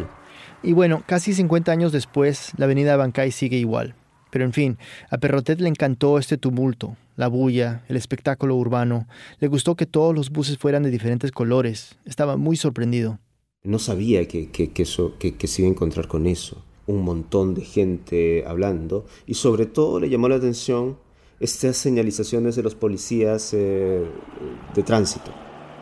Y 0.64 0.74
bueno, 0.74 1.04
casi 1.06 1.34
50 1.34 1.72
años 1.72 1.92
después, 1.92 2.52
la 2.58 2.66
avenida 2.66 2.96
Bancay 2.98 3.32
sigue 3.32 3.58
igual. 3.58 3.96
Pero 4.34 4.46
en 4.46 4.52
fin, 4.52 4.80
a 5.12 5.20
Perrotet 5.20 5.62
le 5.62 5.70
encantó 5.70 6.18
este 6.18 6.40
tumulto, 6.40 6.98
la 7.18 7.28
bulla, 7.28 7.84
el 7.88 7.98
espectáculo 7.98 8.56
urbano. 8.56 9.08
Le 9.40 9.48
gustó 9.48 9.76
que 9.76 9.86
todos 9.86 10.16
los 10.16 10.32
buses 10.32 10.58
fueran 10.58 10.82
de 10.82 10.90
diferentes 10.90 11.32
colores. 11.32 12.00
Estaba 12.04 12.36
muy 12.36 12.58
sorprendido. 12.58 13.20
No 13.62 13.78
sabía 13.78 14.28
que, 14.28 14.50
eso, 14.76 15.20
que, 15.20 15.48
se 15.48 15.62
iba 15.62 15.70
a 15.70 15.74
encontrar 15.74 16.08
con 16.08 16.26
eso. 16.26 16.66
Un 16.88 17.04
montón 17.04 17.54
de 17.54 17.62
gente 17.62 18.44
hablando 18.48 19.06
y 19.28 19.36
sobre 19.36 19.68
todo 19.68 20.00
le 20.00 20.10
llamó 20.10 20.28
la 20.30 20.38
atención 20.38 20.98
estas 21.40 21.78
señalizaciones 21.78 22.56
de 22.56 22.64
los 22.64 22.74
policías 22.74 23.54
eh, 23.54 24.04
de 24.74 24.82
tránsito. 24.82 25.32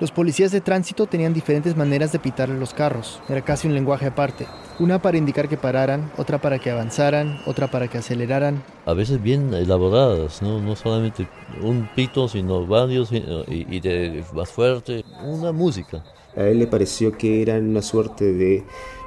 Los 0.02 0.12
policías 0.12 0.52
de 0.52 0.62
tránsito 0.62 1.06
tenían 1.06 1.32
diferentes 1.32 1.78
maneras 1.78 2.12
de 2.12 2.18
pitarle 2.18 2.58
los 2.58 2.74
carros. 2.74 3.22
Era 3.30 3.44
casi 3.44 3.68
un 3.68 3.76
lenguaje 3.76 4.08
aparte. 4.08 4.48
Una 4.80 5.00
para 5.00 5.20
indicar 5.20 5.48
que 5.48 5.58
pararan, 5.58 6.12
otra 6.18 6.42
para 6.42 6.58
que 6.58 6.72
avanzaran, 6.72 7.40
otra 7.46 7.70
para 7.70 7.88
que 7.88 8.00
aceleraran. 8.00 8.64
A 8.88 8.94
veces 8.94 9.22
bien 9.22 9.54
elaboradas, 9.54 10.42
no, 10.42 10.60
no 10.60 10.76
solamente 10.76 11.28
un 11.62 11.88
pito, 11.96 12.28
sino 12.28 12.66
varios 12.66 13.12
y, 13.12 13.24
y 13.48 13.80
de 13.80 14.26
más 14.34 14.50
fuerte. 14.50 15.06
Una 15.24 15.52
música. 15.52 16.04
A 16.36 16.46
él 16.46 16.58
le 16.58 16.66
pareció 16.66 17.12
que 17.12 17.44
eran 17.44 17.70
una 17.70 17.84
suerte 17.84 18.34
de 18.34 18.66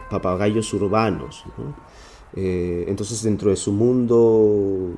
papagayos 0.08 0.72
urbanos. 0.74 1.42
Eh, 2.36 2.84
entonces 2.86 3.20
dentro 3.24 3.50
de 3.50 3.56
su 3.56 3.72
mundo 3.72 4.94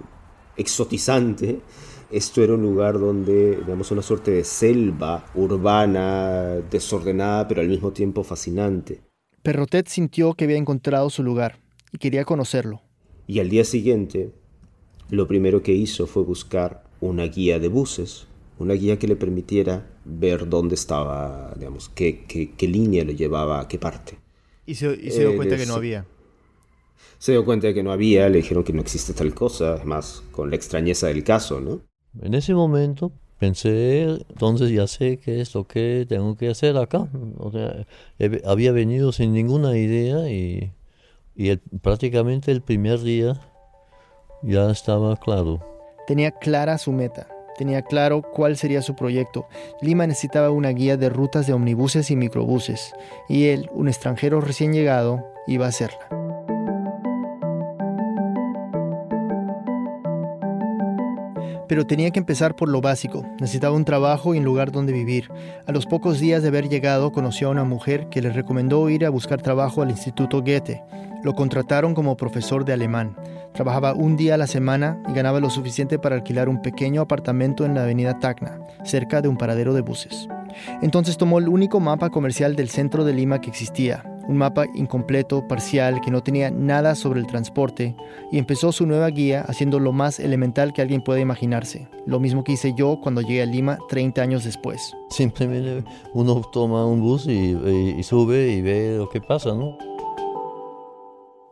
exotizante, 0.59 1.63
esto 2.11 2.43
era 2.43 2.55
un 2.55 2.63
lugar 2.63 2.99
donde, 2.99 3.57
digamos, 3.57 3.91
una 3.91 4.03
suerte 4.03 4.31
de 4.31 4.45
selva 4.45 5.25
urbana, 5.35 6.57
desordenada, 6.71 7.47
pero 7.49 7.61
al 7.61 7.69
mismo 7.69 7.93
tiempo 7.93 8.23
fascinante. 8.25 9.01
Perrotet 9.43 9.89
sintió 9.89 10.35
que 10.35 10.45
había 10.45 10.57
encontrado 10.57 11.11
su 11.11 11.23
lugar 11.23 11.59
y 11.93 11.99
quería 11.99 12.25
conocerlo. 12.25 12.83
Y 13.27 13.41
al 13.41 13.49
día 13.49 13.65
siguiente, 13.65 14.33
lo 15.11 15.27
primero 15.27 15.63
que 15.63 15.73
hizo 15.73 16.07
fue 16.07 16.23
buscar 16.23 16.85
una 17.01 17.25
guía 17.25 17.59
de 17.59 17.69
buses 17.69 18.27
una 18.59 18.75
guía 18.75 18.99
que 18.99 19.07
le 19.07 19.17
permitiera 19.17 19.87
ver 20.05 20.49
dónde 20.49 20.75
estaba, 20.75 21.53
digamos, 21.57 21.89
qué, 21.91 22.25
qué, 22.27 22.69
línea 22.69 23.05
lo 23.05 23.13
llevaba 23.13 23.61
a 23.61 23.69
qué 23.69 23.79
parte. 23.79 24.19
¿Y 24.65 24.75
se, 24.75 24.97
dio 24.97 25.31
eh, 25.31 25.37
cuenta 25.37 25.57
que 25.57 25.67
no 25.67 25.75
había? 25.75 26.07
Se 27.19 27.33
dio 27.33 27.45
cuenta 27.45 27.67
de 27.69 27.75
que 27.75 27.83
no 27.83 27.93
había, 27.93 28.29
le 28.29 28.39
dijeron 28.39 28.65
que 28.65 28.73
no 28.73 28.81
existe 28.81 29.13
tal 29.13 29.35
cosa, 29.35 29.75
además 29.75 30.23
con 30.33 30.51
la 30.51 30.57
extrañeza 30.57 31.09
del 31.09 31.23
caso, 31.23 31.61
¿no? 31.61 31.83
En 32.23 32.35
ese 32.35 32.55
momento 32.55 33.13
pensé, 33.39 34.05
entonces 34.05 34.71
ya 34.71 34.87
sé 34.87 35.19
qué 35.19 35.41
es 35.41 35.55
lo 35.55 35.67
que 35.67 36.07
tengo 36.09 36.37
que 36.37 36.49
hacer 36.49 36.77
acá. 36.77 37.09
O 37.39 37.51
sea, 37.51 37.87
había 38.45 38.73
venido 38.73 39.13
sin 39.13 39.33
ninguna 39.33 39.77
idea 39.77 40.31
y, 40.31 40.73
y 41.35 41.57
prácticamente 41.57 42.53
el 42.53 42.63
primer 42.63 43.01
día 43.01 43.41
ya 44.43 44.71
estaba 44.71 45.17
claro. 45.17 45.61
Tenía 46.07 46.31
clara 46.31 46.79
su 46.79 46.93
meta 46.93 47.29
Tenía 47.57 47.83
claro 47.83 48.23
cuál 48.23 48.57
sería 48.57 48.83
su 48.83 48.95
proyecto. 48.95 49.47
Lima 49.81 50.07
necesitaba 50.07 50.51
una 50.51 50.71
guía 50.71 50.97
de 50.97 51.09
rutas 51.09 51.47
de 51.47 51.55
omnibuses 51.55 52.11
y 52.11 52.17
microbuses, 52.17 52.93
y 53.29 53.47
él, 53.47 53.71
un 53.73 53.89
extranjero 53.89 54.41
recién 54.41 54.73
llegado, 54.73 55.25
iba 55.47 55.65
a 55.67 55.71
hacerla. 55.71 56.26
Pero 61.69 61.87
tenía 61.87 62.11
que 62.11 62.19
empezar 62.19 62.55
por 62.55 62.69
lo 62.69 62.81
básico. 62.81 63.25
Necesitaba 63.41 63.75
un 63.75 63.85
trabajo 63.85 64.35
y 64.35 64.39
un 64.39 64.45
lugar 64.45 64.73
donde 64.73 64.93
vivir. 64.93 65.29
A 65.67 65.73
los 65.73 65.87
pocos 65.87 66.21
días 66.21 66.43
de 66.43 66.49
haber 66.49 66.69
llegado 66.69 67.13
conoció 67.13 67.49
a 67.49 67.51
una 67.51 67.65
mujer 67.65 68.09
que 68.09 68.23
le 68.23 68.31
recomendó 68.31 68.89
ir 68.89 69.05
a 69.05 69.11
buscar 69.11 69.43
trabajo 69.43 69.83
al 69.83 69.91
Instituto 69.91 70.43
Goethe. 70.43 70.83
Lo 71.23 71.35
contrataron 71.35 71.95
como 71.95 72.17
profesor 72.17 72.65
de 72.65 72.73
alemán. 72.73 73.17
Trabajaba 73.53 73.95
un 73.95 74.17
día 74.17 74.35
a 74.35 74.39
la 74.39 74.47
semana 74.47 75.03
y 75.09 75.15
ganaba 75.15 75.41
lo 75.41 75.51
suficiente 75.51 75.99
para 75.99 76.15
alquilar 76.15 76.49
un 76.49 76.63
pequeño 76.63 77.01
apartamento 77.01 77.65
en 77.65 77.75
la 77.75 77.83
avenida 77.83 78.19
Tacna, 78.19 78.61
cerca 78.85 79.23
de 79.23 79.29
un 79.29 79.37
paradero 79.39 79.73
de 79.73 79.81
buses. 79.81 80.29
Entonces 80.83 81.17
tomó 81.17 81.39
el 81.39 81.49
único 81.49 81.81
mapa 81.81 82.11
comercial 82.11 82.55
del 82.55 82.69
centro 82.69 83.05
de 83.05 83.15
Lima 83.15 83.41
que 83.41 83.51
existía, 83.51 84.05
un 84.29 84.37
mapa 84.37 84.67
incompleto, 84.75 85.47
parcial, 85.47 86.01
que 86.01 86.11
no 86.11 86.23
tenía 86.23 86.51
nada 86.51 86.95
sobre 86.95 87.21
el 87.21 87.27
transporte, 87.27 87.95
y 88.33 88.39
empezó 88.39 88.73
su 88.73 88.87
nueva 88.87 89.09
guía 89.09 89.43
haciendo 89.43 89.79
lo 89.79 89.93
más 89.93 90.21
elemental 90.21 90.73
que 90.73 90.83
alguien 90.83 91.03
puede 91.03 91.21
imaginarse, 91.21 91.89
lo 92.07 92.21
mismo 92.21 92.45
que 92.45 92.53
hice 92.53 92.75
yo 92.77 93.01
cuando 93.03 93.21
llegué 93.21 93.43
a 93.43 93.47
Lima 93.47 93.79
30 93.89 94.23
años 94.23 94.45
después. 94.45 94.95
Simplemente 95.11 95.85
uno 96.15 96.43
toma 96.53 96.87
un 96.87 97.01
bus 97.01 97.27
y, 97.27 97.57
y 97.99 98.03
sube 98.03 98.53
y 98.53 98.63
ve 98.63 98.97
lo 98.99 99.09
que 99.09 99.21
pasa, 99.21 99.55
¿no? 99.55 99.77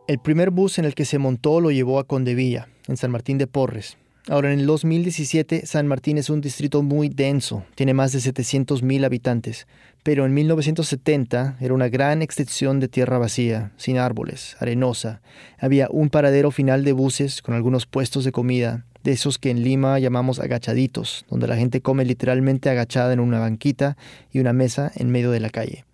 El 0.06 0.18
primer 0.18 0.50
bus 0.50 0.78
en 0.78 0.84
el 0.84 0.94
que 0.94 1.06
se 1.06 1.18
montó 1.18 1.60
lo 1.60 1.70
llevó 1.70 1.98
a 1.98 2.04
Condevilla, 2.04 2.68
en 2.88 2.98
San 2.98 3.10
Martín 3.10 3.38
de 3.38 3.46
Porres. 3.46 3.96
Ahora, 4.28 4.52
en 4.52 4.60
el 4.60 4.66
2017, 4.66 5.66
San 5.66 5.86
Martín 5.86 6.16
es 6.16 6.30
un 6.30 6.40
distrito 6.40 6.82
muy 6.82 7.10
denso, 7.10 7.62
tiene 7.74 7.92
más 7.92 8.12
de 8.12 8.20
700.000 8.20 9.04
habitantes, 9.04 9.66
pero 10.04 10.26
en 10.26 10.34
1970 10.34 11.56
era 11.60 11.74
una 11.74 11.88
gran 11.88 12.20
extensión 12.20 12.78
de 12.78 12.88
tierra 12.88 13.16
vacía, 13.16 13.72
sin 13.78 13.96
árboles, 13.96 14.54
arenosa. 14.60 15.22
Había 15.58 15.88
un 15.90 16.10
paradero 16.10 16.50
final 16.50 16.84
de 16.84 16.92
buses 16.92 17.40
con 17.40 17.54
algunos 17.54 17.86
puestos 17.86 18.24
de 18.24 18.30
comida, 18.30 18.84
de 19.02 19.12
esos 19.12 19.38
que 19.38 19.48
en 19.50 19.62
Lima 19.62 19.98
llamamos 19.98 20.40
agachaditos, 20.40 21.24
donde 21.30 21.48
la 21.48 21.56
gente 21.56 21.80
come 21.80 22.04
literalmente 22.04 22.68
agachada 22.68 23.14
en 23.14 23.20
una 23.20 23.38
banquita 23.38 23.96
y 24.30 24.40
una 24.40 24.52
mesa 24.52 24.92
en 24.94 25.10
medio 25.10 25.30
de 25.30 25.40
la 25.40 25.48
calle. 25.48 25.86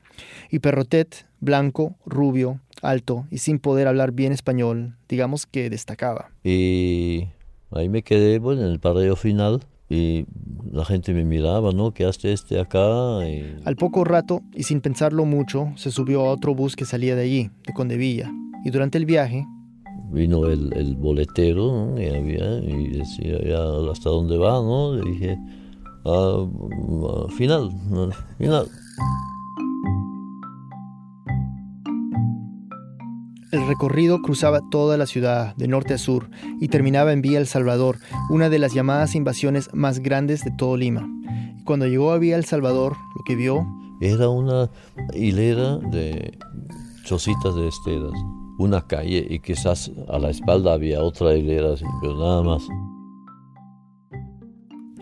Y 0.51 0.59
Perrotet, 0.59 1.27
blanco, 1.39 1.95
rubio, 2.05 2.61
alto 2.83 3.27
y 3.31 3.39
sin 3.39 3.61
poder 3.61 3.87
hablar 3.87 4.11
bien 4.11 4.33
español, 4.33 4.97
digamos 5.09 5.47
que 5.47 5.71
destacaba. 5.71 6.31
Y 6.43 7.29
ahí 7.71 7.89
me 7.89 8.03
quedé 8.03 8.41
bueno, 8.41 8.63
en 8.63 8.73
el 8.73 8.81
parreo 8.81 9.15
final 9.15 9.61
y 9.89 10.27
la 10.71 10.85
gente 10.85 11.13
me 11.13 11.25
miraba, 11.25 11.73
¿no? 11.73 11.93
¿Qué 11.93 12.05
hace 12.05 12.33
este 12.33 12.61
acá? 12.61 13.19
Al 13.65 13.77
poco 13.77 14.05
rato, 14.05 14.43
y 14.55 14.63
sin 14.63 14.81
pensarlo 14.81 15.25
mucho, 15.25 15.73
se 15.77 15.91
subió 15.91 16.23
a 16.23 16.33
otro 16.33 16.55
bus 16.55 16.77
que 16.77 16.85
salía 16.85 17.17
de 17.17 17.23
allí, 17.23 17.51
de 17.67 17.73
Condevilla. 17.73 18.31
Y 18.65 18.71
durante 18.71 18.99
el 18.99 19.07
viaje... 19.07 19.47
Vino 20.13 20.47
el, 20.47 20.73
el 20.75 20.97
boletero 20.97 21.95
y, 21.99 22.07
había, 22.07 22.59
y 22.59 22.89
decía, 22.89 23.39
ya, 23.45 23.91
¿hasta 23.91 24.11
dónde 24.11 24.37
va? 24.39 24.55
¿no? 24.55 24.95
Le 24.95 25.11
dije, 25.11 25.39
ah, 26.05 26.47
final, 27.37 27.71
final. 28.39 28.67
El 33.53 33.67
recorrido 33.67 34.23
cruzaba 34.23 34.61
toda 34.71 34.97
la 34.97 35.07
ciudad, 35.07 35.57
de 35.57 35.67
norte 35.67 35.95
a 35.95 35.99
sur, 35.99 36.31
y 36.61 36.69
terminaba 36.69 37.13
en 37.13 37.21
Vía 37.21 37.39
El 37.39 37.49
Salvador, 37.49 37.99
una 38.29 38.49
de 38.49 38.61
las 38.61 38.75
llamadas 38.75 39.17
invasiones 39.17 39.75
más 39.75 39.99
grandes 39.99 40.45
de 40.45 40.53
todo 40.53 40.77
Lima. 40.77 41.09
Y 41.59 41.65
cuando 41.65 41.89
llegó 41.89 42.13
a 42.13 42.19
Vía 42.19 42.37
El 42.37 42.45
Salvador, 42.45 42.97
lo 43.17 43.25
que 43.25 43.35
vio... 43.35 43.67
Era 44.01 44.29
una 44.29 44.71
hilera 45.15 45.79
de 45.79 46.39
chocitas 47.05 47.57
de 47.57 47.67
esteras, 47.67 48.13
una 48.59 48.87
calle 48.87 49.27
y 49.29 49.41
quizás 49.41 49.91
a 50.09 50.19
la 50.21 50.31
espalda 50.31 50.73
había 50.73 51.03
otra 51.03 51.35
hilera, 51.35 51.75
pero 52.01 52.17
nada 52.17 52.43
más. 52.45 52.63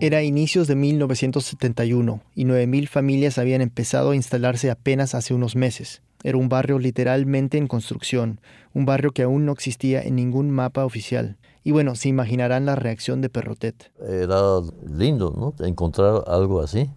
Era 0.00 0.22
inicios 0.22 0.68
de 0.68 0.74
1971 0.74 2.22
y 2.34 2.44
9.000 2.44 2.88
familias 2.88 3.36
habían 3.36 3.60
empezado 3.60 4.12
a 4.12 4.16
instalarse 4.16 4.70
apenas 4.70 5.14
hace 5.14 5.34
unos 5.34 5.54
meses. 5.54 6.02
Era 6.24 6.38
un 6.38 6.48
barrio 6.48 6.78
literalmente 6.78 7.58
en 7.58 7.68
construcción, 7.68 8.40
un 8.74 8.84
barrio 8.84 9.12
que 9.12 9.22
aún 9.22 9.46
no 9.46 9.52
existía 9.52 10.02
en 10.02 10.16
ningún 10.16 10.50
mapa 10.50 10.84
oficial. 10.84 11.36
Y 11.64 11.70
bueno, 11.70 11.94
se 11.94 12.08
imaginarán 12.08 12.66
la 12.66 12.76
reacción 12.76 13.20
de 13.20 13.28
Perrotet. 13.28 13.92
Era 14.00 14.60
lindo, 14.86 15.34
¿no? 15.36 15.64
Encontrar 15.64 16.24
algo 16.26 16.60
así. 16.60 16.90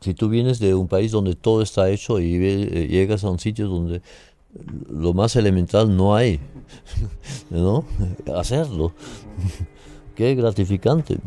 Si 0.00 0.14
tú 0.14 0.28
vienes 0.28 0.58
de 0.58 0.74
un 0.74 0.88
país 0.88 1.12
donde 1.12 1.34
todo 1.34 1.62
está 1.62 1.90
hecho 1.90 2.18
y 2.18 2.36
eh, 2.36 2.88
llegas 2.88 3.22
a 3.24 3.30
un 3.30 3.38
sitio 3.38 3.68
donde 3.68 4.00
lo 4.90 5.12
más 5.12 5.36
elemental 5.36 5.94
no 5.94 6.16
hay, 6.16 6.40
¿no? 7.50 7.84
Hacerlo. 8.34 8.92
Qué 10.14 10.34
gratificante. 10.34 11.18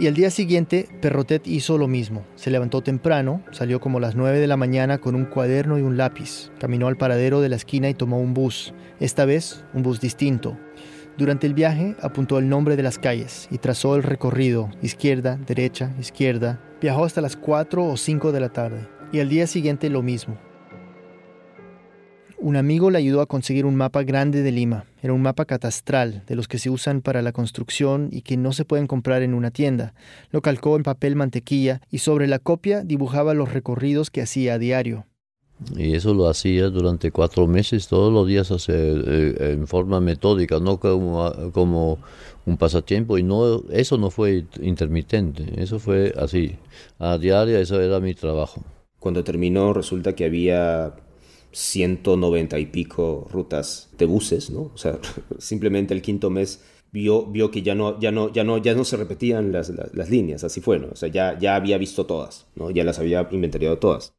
Y 0.00 0.06
al 0.06 0.14
día 0.14 0.30
siguiente, 0.30 0.88
Perrotet 1.02 1.46
hizo 1.46 1.76
lo 1.76 1.86
mismo. 1.86 2.24
Se 2.34 2.50
levantó 2.50 2.80
temprano, 2.80 3.44
salió 3.50 3.80
como 3.80 4.00
las 4.00 4.14
9 4.14 4.38
de 4.38 4.46
la 4.46 4.56
mañana 4.56 4.96
con 4.96 5.14
un 5.14 5.26
cuaderno 5.26 5.78
y 5.78 5.82
un 5.82 5.98
lápiz. 5.98 6.50
Caminó 6.58 6.88
al 6.88 6.96
paradero 6.96 7.42
de 7.42 7.50
la 7.50 7.56
esquina 7.56 7.90
y 7.90 7.92
tomó 7.92 8.18
un 8.18 8.32
bus. 8.32 8.72
Esta 8.98 9.26
vez, 9.26 9.62
un 9.74 9.82
bus 9.82 10.00
distinto. 10.00 10.56
Durante 11.18 11.46
el 11.46 11.52
viaje 11.52 11.96
apuntó 12.00 12.38
el 12.38 12.48
nombre 12.48 12.76
de 12.76 12.82
las 12.82 12.98
calles 12.98 13.46
y 13.50 13.58
trazó 13.58 13.94
el 13.94 14.02
recorrido, 14.02 14.70
izquierda, 14.80 15.36
derecha, 15.46 15.94
izquierda. 16.00 16.58
Viajó 16.80 17.04
hasta 17.04 17.20
las 17.20 17.36
4 17.36 17.84
o 17.84 17.94
5 17.98 18.32
de 18.32 18.40
la 18.40 18.48
tarde 18.48 18.88
y 19.12 19.20
al 19.20 19.28
día 19.28 19.46
siguiente 19.46 19.90
lo 19.90 20.00
mismo. 20.00 20.38
Un 22.42 22.56
amigo 22.56 22.90
le 22.90 22.96
ayudó 22.96 23.20
a 23.20 23.26
conseguir 23.26 23.66
un 23.66 23.76
mapa 23.76 24.02
grande 24.02 24.42
de 24.42 24.50
Lima. 24.50 24.86
Era 25.02 25.12
un 25.12 25.20
mapa 25.20 25.44
catastral, 25.44 26.24
de 26.26 26.36
los 26.36 26.48
que 26.48 26.58
se 26.58 26.70
usan 26.70 27.02
para 27.02 27.20
la 27.20 27.32
construcción 27.32 28.08
y 28.10 28.22
que 28.22 28.38
no 28.38 28.54
se 28.54 28.64
pueden 28.64 28.86
comprar 28.86 29.20
en 29.20 29.34
una 29.34 29.50
tienda. 29.50 29.92
Lo 30.30 30.40
calcó 30.40 30.76
en 30.76 30.82
papel 30.82 31.16
mantequilla 31.16 31.82
y 31.90 31.98
sobre 31.98 32.26
la 32.26 32.38
copia 32.38 32.82
dibujaba 32.82 33.34
los 33.34 33.52
recorridos 33.52 34.10
que 34.10 34.22
hacía 34.22 34.54
a 34.54 34.58
diario. 34.58 35.04
Y 35.76 35.94
eso 35.94 36.14
lo 36.14 36.30
hacía 36.30 36.70
durante 36.70 37.10
cuatro 37.10 37.46
meses, 37.46 37.88
todos 37.88 38.10
los 38.10 38.26
días 38.26 38.50
eh, 38.68 39.52
en 39.52 39.66
forma 39.66 40.00
metódica, 40.00 40.60
no 40.60 40.80
como, 40.80 41.30
como 41.52 41.98
un 42.46 42.56
pasatiempo. 42.56 43.18
Y 43.18 43.22
no 43.22 43.64
eso 43.68 43.98
no 43.98 44.08
fue 44.08 44.46
intermitente, 44.62 45.60
eso 45.62 45.78
fue 45.78 46.14
así. 46.16 46.56
A 46.98 47.18
diario 47.18 47.58
eso 47.58 47.78
era 47.82 48.00
mi 48.00 48.14
trabajo. 48.14 48.64
Cuando 48.98 49.22
terminó 49.24 49.74
resulta 49.74 50.14
que 50.14 50.24
había 50.24 50.94
190 51.52 52.58
y 52.58 52.66
pico 52.66 53.26
rutas 53.30 53.90
de 53.98 54.06
buses, 54.06 54.50
¿no? 54.50 54.70
O 54.74 54.78
sea, 54.78 54.98
simplemente 55.38 55.94
el 55.94 56.02
quinto 56.02 56.30
mes 56.30 56.62
vio, 56.92 57.26
vio 57.26 57.50
que 57.50 57.62
ya 57.62 57.74
no, 57.74 57.98
ya, 58.00 58.10
no, 58.10 58.32
ya, 58.32 58.44
no, 58.44 58.58
ya 58.58 58.74
no 58.74 58.84
se 58.84 58.96
repetían 58.96 59.52
las, 59.52 59.70
las, 59.70 60.10
líneas, 60.10 60.44
así 60.44 60.60
fue, 60.60 60.78
¿no? 60.78 60.88
O 60.92 60.96
sea, 60.96 61.08
ya, 61.08 61.38
ya 61.38 61.56
había 61.56 61.78
visto 61.78 62.06
todas, 62.06 62.46
¿no? 62.54 62.70
Ya 62.70 62.84
las 62.84 62.98
había 62.98 63.26
inventariado 63.30 63.78
todas. 63.78 64.14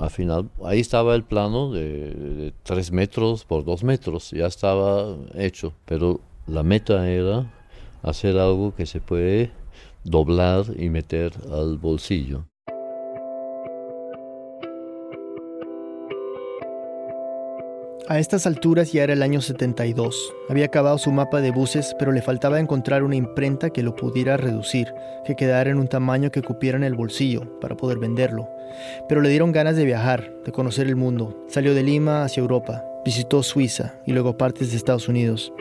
Al 0.00 0.10
final, 0.10 0.50
ahí 0.64 0.80
estaba 0.80 1.14
el 1.14 1.22
plano 1.22 1.72
de, 1.72 2.52
tres 2.64 2.86
3 2.88 2.92
metros 2.92 3.44
por 3.44 3.64
2 3.64 3.84
metros, 3.84 4.30
ya 4.32 4.46
estaba 4.46 5.16
hecho, 5.34 5.72
pero 5.84 6.20
la 6.46 6.62
meta 6.62 7.08
era 7.08 7.52
hacer 8.02 8.36
algo 8.38 8.74
que 8.74 8.86
se 8.86 9.00
puede 9.00 9.52
doblar 10.04 10.66
y 10.76 10.90
meter 10.90 11.32
al 11.50 11.78
bolsillo. 11.78 12.46
A 18.08 18.20
estas 18.20 18.46
alturas 18.46 18.92
ya 18.92 19.02
era 19.02 19.14
el 19.14 19.22
año 19.22 19.40
72. 19.40 20.32
Había 20.48 20.66
acabado 20.66 20.96
su 20.96 21.10
mapa 21.10 21.40
de 21.40 21.50
buses, 21.50 21.96
pero 21.98 22.12
le 22.12 22.22
faltaba 22.22 22.60
encontrar 22.60 23.02
una 23.02 23.16
imprenta 23.16 23.70
que 23.70 23.82
lo 23.82 23.96
pudiera 23.96 24.36
reducir, 24.36 24.94
que 25.24 25.34
quedara 25.34 25.70
en 25.70 25.78
un 25.78 25.88
tamaño 25.88 26.30
que 26.30 26.40
cupiera 26.40 26.76
en 26.76 26.84
el 26.84 26.94
bolsillo 26.94 27.58
para 27.60 27.76
poder 27.76 27.98
venderlo. 27.98 28.48
Pero 29.08 29.22
le 29.22 29.28
dieron 29.28 29.50
ganas 29.50 29.74
de 29.74 29.84
viajar, 29.84 30.32
de 30.44 30.52
conocer 30.52 30.86
el 30.86 30.94
mundo. 30.94 31.36
Salió 31.48 31.74
de 31.74 31.82
Lima 31.82 32.22
hacia 32.22 32.42
Europa, 32.42 32.84
visitó 33.04 33.42
Suiza 33.42 33.94
y 34.06 34.12
luego 34.12 34.38
partes 34.38 34.70
de 34.70 34.76
Estados 34.76 35.08
Unidos. 35.08 35.52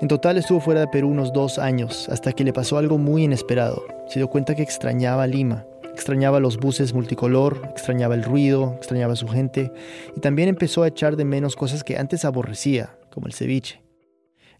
En 0.00 0.08
total 0.08 0.38
estuvo 0.38 0.60
fuera 0.60 0.80
de 0.80 0.88
Perú 0.88 1.10
unos 1.10 1.34
dos 1.34 1.58
años, 1.58 2.08
hasta 2.08 2.32
que 2.32 2.44
le 2.44 2.54
pasó 2.54 2.78
algo 2.78 2.96
muy 2.96 3.24
inesperado. 3.24 3.84
Se 4.08 4.18
dio 4.18 4.28
cuenta 4.28 4.54
que 4.54 4.62
extrañaba 4.62 5.26
Lima, 5.26 5.66
Extrañaba 5.92 6.40
los 6.40 6.56
buses 6.56 6.94
multicolor, 6.94 7.62
extrañaba 7.70 8.14
el 8.14 8.24
ruido, 8.24 8.74
extrañaba 8.76 9.14
su 9.14 9.28
gente 9.28 9.70
y 10.16 10.20
también 10.20 10.48
empezó 10.48 10.82
a 10.82 10.88
echar 10.88 11.16
de 11.16 11.24
menos 11.24 11.54
cosas 11.54 11.84
que 11.84 11.98
antes 11.98 12.24
aborrecía, 12.24 12.96
como 13.10 13.26
el 13.26 13.34
ceviche. 13.34 13.82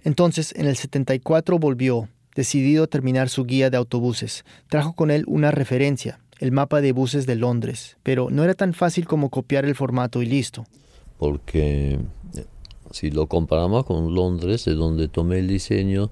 Entonces, 0.04 0.54
en 0.56 0.66
el 0.66 0.76
74 0.76 1.58
volvió, 1.58 2.08
decidido 2.34 2.84
a 2.84 2.86
terminar 2.86 3.28
su 3.28 3.44
guía 3.44 3.70
de 3.70 3.76
autobuses. 3.76 4.44
Trajo 4.68 4.94
con 4.94 5.10
él 5.10 5.24
una 5.26 5.50
referencia, 5.50 6.20
el 6.38 6.52
mapa 6.52 6.80
de 6.80 6.92
buses 6.92 7.26
de 7.26 7.36
Londres, 7.36 7.96
pero 8.02 8.28
no 8.30 8.44
era 8.44 8.54
tan 8.54 8.74
fácil 8.74 9.06
como 9.06 9.30
copiar 9.30 9.64
el 9.64 9.74
formato 9.74 10.22
y 10.22 10.26
listo. 10.26 10.64
Porque 11.18 12.00
eh, 12.34 12.44
si 12.90 13.10
lo 13.10 13.26
comparamos 13.26 13.84
con 13.84 14.14
Londres, 14.14 14.64
de 14.64 14.74
donde 14.74 15.08
tomé 15.08 15.38
el 15.38 15.48
diseño, 15.48 16.10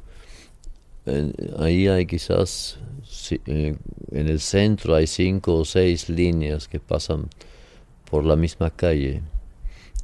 ahí 1.59 1.88
hay 1.88 2.07
quizás 2.07 2.78
eh, 3.47 3.76
en 4.11 4.28
el 4.28 4.40
centro 4.40 4.95
hay 4.95 5.07
cinco 5.07 5.57
o 5.57 5.64
seis 5.64 6.09
líneas 6.09 6.69
que 6.69 6.80
pasan 6.80 7.28
por 8.11 8.25
la 8.25 8.37
misma 8.37 8.71
calle. 8.71 9.23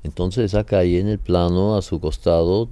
Entonces 0.02 0.44
esa 0.46 0.64
calle 0.64 1.00
en 1.00 1.08
el 1.08 1.18
plano 1.18 1.76
a 1.76 1.82
su 1.82 2.00
costado 2.00 2.68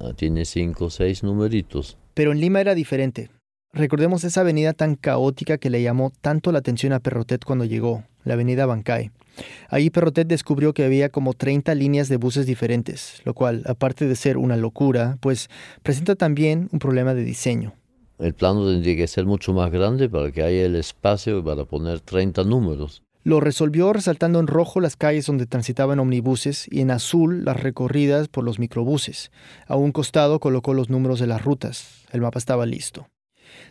ah, 0.00 0.12
tiene 0.16 0.44
cinco 0.44 0.86
o 0.86 0.90
seis 0.90 1.22
numeritos. 1.22 1.96
Pero 2.14 2.32
en 2.32 2.40
Lima 2.40 2.60
era 2.60 2.74
diferente. 2.74 3.30
Recordemos 3.72 4.24
esa 4.24 4.40
avenida 4.40 4.72
tan 4.72 4.96
caótica 4.96 5.56
que 5.58 5.70
le 5.70 5.80
llamó 5.80 6.12
tanto 6.20 6.50
la 6.50 6.58
atención 6.58 6.92
a 6.92 6.98
Perrotet 6.98 7.44
cuando 7.44 7.64
llegó, 7.64 8.02
la 8.24 8.34
avenida 8.34 8.66
Bancay. 8.66 9.12
Ahí 9.68 9.90
Perrotet 9.90 10.26
descubrió 10.26 10.74
que 10.74 10.84
había 10.84 11.08
como 11.08 11.34
30 11.34 11.74
líneas 11.76 12.08
de 12.08 12.16
buses 12.16 12.46
diferentes, 12.46 13.22
lo 13.24 13.32
cual, 13.32 13.62
aparte 13.66 14.08
de 14.08 14.16
ser 14.16 14.38
una 14.38 14.56
locura, 14.56 15.18
pues 15.20 15.48
presenta 15.84 16.16
también 16.16 16.68
un 16.72 16.80
problema 16.80 17.14
de 17.14 17.22
diseño. 17.22 17.74
El 18.18 18.34
plano 18.34 18.66
tendría 18.66 18.96
que 18.96 19.06
ser 19.06 19.24
mucho 19.24 19.52
más 19.52 19.70
grande 19.70 20.08
para 20.08 20.32
que 20.32 20.42
haya 20.42 20.64
el 20.64 20.74
espacio 20.74 21.42
para 21.44 21.64
poner 21.64 22.00
30 22.00 22.42
números. 22.44 23.02
Lo 23.22 23.38
resolvió 23.38 23.92
resaltando 23.92 24.40
en 24.40 24.48
rojo 24.48 24.80
las 24.80 24.96
calles 24.96 25.26
donde 25.26 25.46
transitaban 25.46 26.00
omnibuses 26.00 26.66
y 26.70 26.80
en 26.80 26.90
azul 26.90 27.44
las 27.44 27.62
recorridas 27.62 28.28
por 28.28 28.44
los 28.44 28.58
microbuses. 28.58 29.30
A 29.66 29.76
un 29.76 29.92
costado 29.92 30.40
colocó 30.40 30.74
los 30.74 30.90
números 30.90 31.20
de 31.20 31.28
las 31.28 31.44
rutas. 31.44 32.04
El 32.12 32.20
mapa 32.20 32.38
estaba 32.38 32.66
listo. 32.66 33.06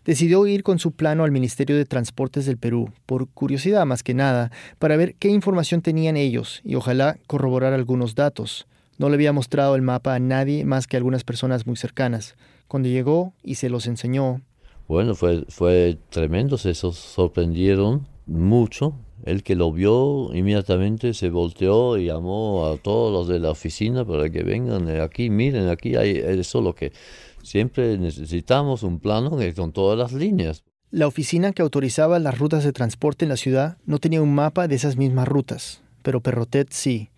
Decidió 0.06 0.46
ir 0.48 0.64
con 0.64 0.80
su 0.80 0.92
plano 0.92 1.24
al 1.24 1.32
Ministerio 1.32 1.76
de 1.76 1.86
Transportes 1.86 2.46
del 2.46 2.58
Perú, 2.58 2.92
por 3.06 3.28
curiosidad 3.28 3.86
más 3.86 4.04
que 4.04 4.14
nada, 4.14 4.52
para 4.78 4.98
ver 4.98 5.16
qué 5.16 5.30
información 5.30 5.82
tenían 5.82 6.18
ellos 6.18 6.62
y 6.64 6.76
ojalá 6.76 7.18
corroborar 7.28 7.74
algunos 7.74 8.16
datos. 8.16 8.68
No 8.98 9.10
le 9.10 9.16
había 9.16 9.34
mostrado 9.34 9.76
el 9.76 9.82
mapa 9.82 10.16
a 10.16 10.20
nadie 10.20 10.66
más 10.66 10.88
que 10.88 10.98
a 10.98 11.00
algunas 11.00 11.24
personas 11.24 11.66
muy 11.66 11.78
cercanas 11.78 12.36
cuando 12.68 12.90
llegó 12.90 13.34
y 13.44 13.56
se 13.56 13.70
los 13.70 13.88
enseñó. 13.88 14.42
Bueno, 14.88 15.16
fue, 15.16 15.46
fue 15.50 15.98
tremendo, 16.10 16.58
se 16.58 16.74
sorprendieron 16.74 18.08
mucho. 18.26 18.96
El 19.26 19.44
que 19.44 19.56
lo 19.56 19.72
vio 19.72 20.34
inmediatamente 20.34 21.14
se 21.14 21.30
volteó 21.30 21.98
y 21.98 22.06
llamó 22.06 22.68
a 22.68 22.78
todos 22.78 23.12
los 23.12 23.28
de 23.28 23.40
la 23.40 23.52
oficina 23.52 24.06
para 24.06 24.30
que 24.30 24.44
vengan 24.44 24.90
aquí, 25.02 25.30
miren, 25.30 25.68
aquí 25.68 25.96
hay 25.96 26.18
eso 26.18 26.62
lo 26.62 26.74
que 26.74 26.94
siempre 27.44 27.98
necesitamos, 27.98 28.84
un 28.84 29.00
plano 29.00 29.38
con 29.56 29.72
todas 29.72 29.98
las 29.98 30.14
líneas. 30.14 30.64
La 30.92 31.08
oficina 31.08 31.52
que 31.52 31.62
autorizaba 31.62 32.18
las 32.18 32.40
rutas 32.40 32.64
de 32.64 32.74
transporte 32.74 33.26
en 33.26 33.30
la 33.30 33.38
ciudad 33.38 33.78
no 33.86 34.00
tenía 34.00 34.22
un 34.22 34.34
mapa 34.34 34.68
de 34.68 34.76
esas 34.76 34.98
mismas 34.98 35.28
rutas, 35.28 35.82
pero 36.02 36.22
Perrotet 36.22 36.72
sí, 36.72 37.10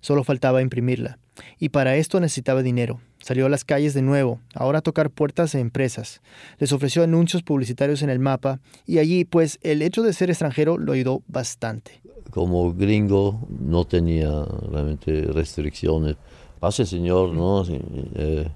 solo 0.00 0.24
faltaba 0.24 0.62
imprimirla. 0.62 1.18
Y 1.58 1.68
para 1.68 1.96
esto 1.96 2.20
necesitaba 2.20 2.62
dinero. 2.62 3.00
Salió 3.20 3.46
a 3.46 3.48
las 3.48 3.64
calles 3.64 3.94
de 3.94 4.02
nuevo, 4.02 4.40
ahora 4.54 4.78
a 4.78 4.82
tocar 4.82 5.10
puertas 5.10 5.52
de 5.52 5.60
empresas. 5.60 6.22
Les 6.58 6.72
ofreció 6.72 7.02
anuncios 7.02 7.42
publicitarios 7.42 8.02
en 8.02 8.10
el 8.10 8.18
mapa 8.18 8.60
y 8.86 8.98
allí, 8.98 9.24
pues, 9.24 9.58
el 9.62 9.82
hecho 9.82 10.02
de 10.02 10.12
ser 10.12 10.30
extranjero 10.30 10.78
lo 10.78 10.92
ayudó 10.92 11.22
bastante. 11.28 12.00
Como 12.30 12.72
gringo 12.72 13.46
no 13.60 13.84
tenía 13.84 14.44
realmente 14.70 15.22
restricciones. 15.32 16.16
Pase, 16.58 16.84
señor, 16.84 17.32
¿no? 17.32 17.64
Eh, 17.68 18.48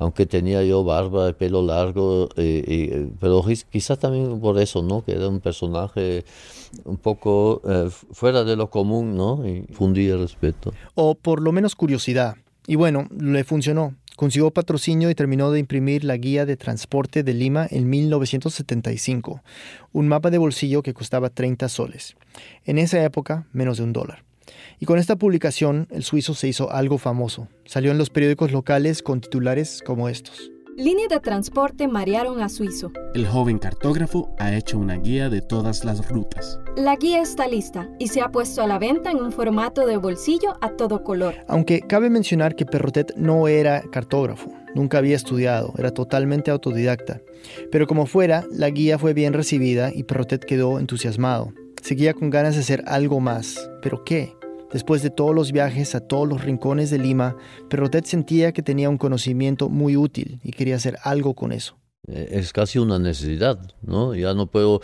aunque 0.00 0.24
tenía 0.24 0.64
yo 0.64 0.82
barba, 0.82 1.30
pelo 1.34 1.62
largo, 1.62 2.30
eh, 2.36 3.10
pero 3.20 3.44
quizás 3.70 3.98
también 3.98 4.40
por 4.40 4.58
eso, 4.58 4.82
¿no? 4.82 5.04
Que 5.04 5.12
era 5.12 5.28
un 5.28 5.40
personaje 5.40 6.24
un 6.84 6.96
poco 6.96 7.60
eh, 7.68 7.90
fuera 8.12 8.42
de 8.42 8.56
lo 8.56 8.70
común, 8.70 9.14
¿no? 9.14 9.46
Y 9.46 9.66
fundía 9.72 10.16
respeto. 10.16 10.72
O 10.94 11.14
por 11.14 11.42
lo 11.42 11.52
menos 11.52 11.76
curiosidad. 11.76 12.36
Y 12.66 12.76
bueno, 12.76 13.08
le 13.10 13.44
funcionó. 13.44 13.94
Consiguió 14.16 14.50
patrocinio 14.50 15.10
y 15.10 15.14
terminó 15.14 15.50
de 15.50 15.60
imprimir 15.60 16.04
la 16.04 16.16
guía 16.16 16.46
de 16.46 16.56
transporte 16.56 17.22
de 17.22 17.34
Lima 17.34 17.66
en 17.70 17.88
1975, 17.90 19.42
un 19.92 20.08
mapa 20.08 20.30
de 20.30 20.38
bolsillo 20.38 20.82
que 20.82 20.94
costaba 20.94 21.28
30 21.28 21.68
soles. 21.68 22.16
En 22.64 22.78
esa 22.78 23.04
época, 23.04 23.46
menos 23.52 23.76
de 23.76 23.84
un 23.84 23.92
dólar. 23.92 24.29
Y 24.78 24.86
con 24.86 24.98
esta 24.98 25.16
publicación, 25.16 25.86
el 25.90 26.04
suizo 26.04 26.34
se 26.34 26.48
hizo 26.48 26.70
algo 26.70 26.98
famoso. 26.98 27.48
Salió 27.64 27.90
en 27.90 27.98
los 27.98 28.10
periódicos 28.10 28.52
locales 28.52 29.02
con 29.02 29.20
titulares 29.20 29.82
como 29.84 30.08
estos. 30.08 30.50
Línea 30.80 31.08
de 31.08 31.20
transporte 31.20 31.88
marearon 31.88 32.40
a 32.40 32.48
Suizo. 32.48 32.90
El 33.12 33.26
joven 33.26 33.58
cartógrafo 33.58 34.34
ha 34.38 34.54
hecho 34.54 34.78
una 34.78 34.96
guía 34.96 35.28
de 35.28 35.42
todas 35.42 35.84
las 35.84 36.08
rutas. 36.08 36.58
La 36.74 36.96
guía 36.96 37.20
está 37.20 37.46
lista 37.48 37.90
y 37.98 38.08
se 38.08 38.22
ha 38.22 38.30
puesto 38.30 38.62
a 38.62 38.66
la 38.66 38.78
venta 38.78 39.10
en 39.10 39.18
un 39.18 39.30
formato 39.30 39.86
de 39.86 39.98
bolsillo 39.98 40.56
a 40.62 40.70
todo 40.70 41.04
color. 41.04 41.34
Aunque 41.48 41.82
cabe 41.82 42.08
mencionar 42.08 42.56
que 42.56 42.64
Perrotet 42.64 43.14
no 43.16 43.46
era 43.46 43.82
cartógrafo, 43.92 44.54
nunca 44.74 44.96
había 44.96 45.16
estudiado, 45.16 45.74
era 45.76 45.92
totalmente 45.92 46.50
autodidacta. 46.50 47.20
Pero 47.70 47.86
como 47.86 48.06
fuera, 48.06 48.46
la 48.50 48.70
guía 48.70 48.98
fue 48.98 49.12
bien 49.12 49.34
recibida 49.34 49.90
y 49.94 50.04
Perrotet 50.04 50.44
quedó 50.46 50.78
entusiasmado. 50.78 51.52
Seguía 51.82 52.14
con 52.14 52.30
ganas 52.30 52.54
de 52.54 52.60
hacer 52.62 52.84
algo 52.86 53.20
más. 53.20 53.70
¿Pero 53.82 54.02
qué? 54.04 54.34
Después 54.72 55.02
de 55.02 55.10
todos 55.10 55.34
los 55.34 55.50
viajes 55.50 55.94
a 55.94 56.00
todos 56.00 56.28
los 56.28 56.44
rincones 56.44 56.90
de 56.90 56.98
Lima, 56.98 57.36
Perrotet 57.68 58.04
sentía 58.04 58.52
que 58.52 58.62
tenía 58.62 58.88
un 58.88 58.98
conocimiento 58.98 59.68
muy 59.68 59.96
útil 59.96 60.40
y 60.44 60.52
quería 60.52 60.76
hacer 60.76 60.96
algo 61.02 61.34
con 61.34 61.52
eso. 61.52 61.76
Eh, 62.06 62.28
es 62.32 62.52
casi 62.52 62.78
una 62.78 62.98
necesidad, 62.98 63.58
¿no? 63.82 64.14
Ya 64.14 64.32
no 64.32 64.46
puedo 64.46 64.80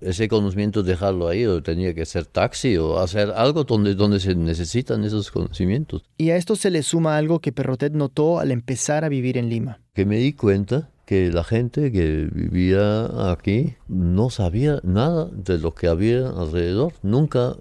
ese 0.00 0.28
conocimiento 0.28 0.82
dejarlo 0.82 1.28
ahí, 1.28 1.44
o 1.46 1.62
tenía 1.62 1.94
que 1.94 2.02
hacer 2.02 2.26
taxi 2.26 2.76
o 2.76 2.98
hacer 2.98 3.32
algo 3.36 3.64
donde, 3.64 3.94
donde 3.94 4.20
se 4.20 4.34
necesitan 4.34 5.04
esos 5.04 5.30
conocimientos. 5.30 6.04
Y 6.16 6.30
a 6.30 6.36
esto 6.36 6.56
se 6.56 6.70
le 6.70 6.82
suma 6.82 7.16
algo 7.16 7.40
que 7.40 7.52
Perrotet 7.52 7.92
notó 7.92 8.38
al 8.38 8.50
empezar 8.50 9.04
a 9.04 9.08
vivir 9.08 9.36
en 9.36 9.48
Lima. 9.48 9.80
Que 9.94 10.06
me 10.06 10.16
di 10.16 10.32
cuenta 10.32 10.90
que 11.06 11.30
la 11.30 11.44
gente 11.44 11.92
que 11.92 12.28
vivía 12.32 13.30
aquí 13.30 13.74
no 13.88 14.30
sabía 14.30 14.80
nada 14.82 15.28
de 15.32 15.58
lo 15.58 15.74
que 15.74 15.88
había 15.88 16.28
alrededor, 16.28 16.94
nunca 17.02 17.56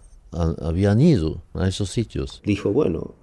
habían 0.61 1.01
ido 1.01 1.43
a 1.53 1.67
esos 1.67 1.89
sitios. 1.89 2.41
Dijo, 2.45 2.71
bueno, 2.71 3.15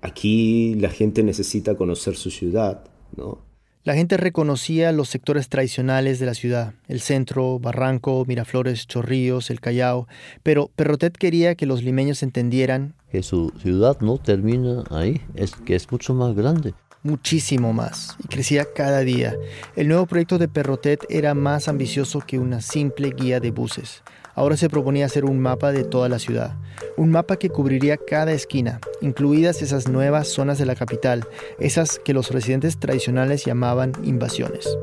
aquí 0.00 0.74
la 0.76 0.90
gente 0.90 1.22
necesita 1.22 1.76
conocer 1.76 2.16
su 2.16 2.30
ciudad, 2.30 2.84
¿no? 3.16 3.44
La 3.84 3.94
gente 3.94 4.16
reconocía 4.16 4.90
los 4.90 5.08
sectores 5.08 5.48
tradicionales 5.48 6.18
de 6.18 6.26
la 6.26 6.34
ciudad, 6.34 6.74
el 6.88 7.00
centro, 7.00 7.60
Barranco, 7.60 8.24
Miraflores, 8.26 8.88
Chorrillos, 8.88 9.48
el 9.48 9.60
Callao, 9.60 10.08
pero 10.42 10.72
Perrotet 10.74 11.16
quería 11.16 11.54
que 11.54 11.66
los 11.66 11.84
limeños 11.84 12.24
entendieran 12.24 12.96
que 13.12 13.22
su 13.22 13.52
ciudad 13.62 14.00
no 14.00 14.18
termina 14.18 14.82
ahí, 14.90 15.20
es 15.36 15.52
que 15.54 15.76
es 15.76 15.90
mucho 15.90 16.14
más 16.14 16.34
grande. 16.34 16.74
Muchísimo 17.04 17.72
más, 17.72 18.16
y 18.24 18.26
crecía 18.26 18.66
cada 18.74 19.00
día. 19.00 19.36
El 19.76 19.86
nuevo 19.86 20.06
proyecto 20.06 20.38
de 20.38 20.48
Perrotet 20.48 21.04
era 21.08 21.34
más 21.34 21.68
ambicioso 21.68 22.20
que 22.26 22.40
una 22.40 22.60
simple 22.60 23.14
guía 23.16 23.38
de 23.38 23.52
buses. 23.52 24.02
Ahora 24.36 24.58
se 24.58 24.68
proponía 24.68 25.06
hacer 25.06 25.24
un 25.24 25.40
mapa 25.40 25.72
de 25.72 25.82
toda 25.82 26.10
la 26.10 26.18
ciudad, 26.18 26.56
un 26.98 27.10
mapa 27.10 27.38
que 27.38 27.48
cubriría 27.48 27.96
cada 27.96 28.32
esquina, 28.32 28.80
incluidas 29.00 29.62
esas 29.62 29.88
nuevas 29.88 30.28
zonas 30.28 30.58
de 30.58 30.66
la 30.66 30.74
capital, 30.74 31.26
esas 31.58 31.98
que 31.98 32.12
los 32.12 32.30
residentes 32.30 32.78
tradicionales 32.78 33.46
llamaban 33.46 33.92
invasiones. 34.04 34.76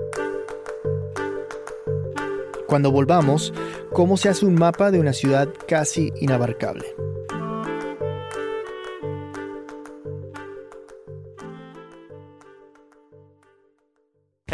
Cuando 2.65 2.91
volvamos, 2.91 3.53
¿cómo 3.91 4.17
se 4.17 4.29
hace 4.29 4.43
un 4.47 4.55
mapa 4.55 4.89
de 4.89 4.99
una 4.99 5.13
ciudad 5.13 5.47
casi 5.67 6.11
inabarcable? 6.19 6.87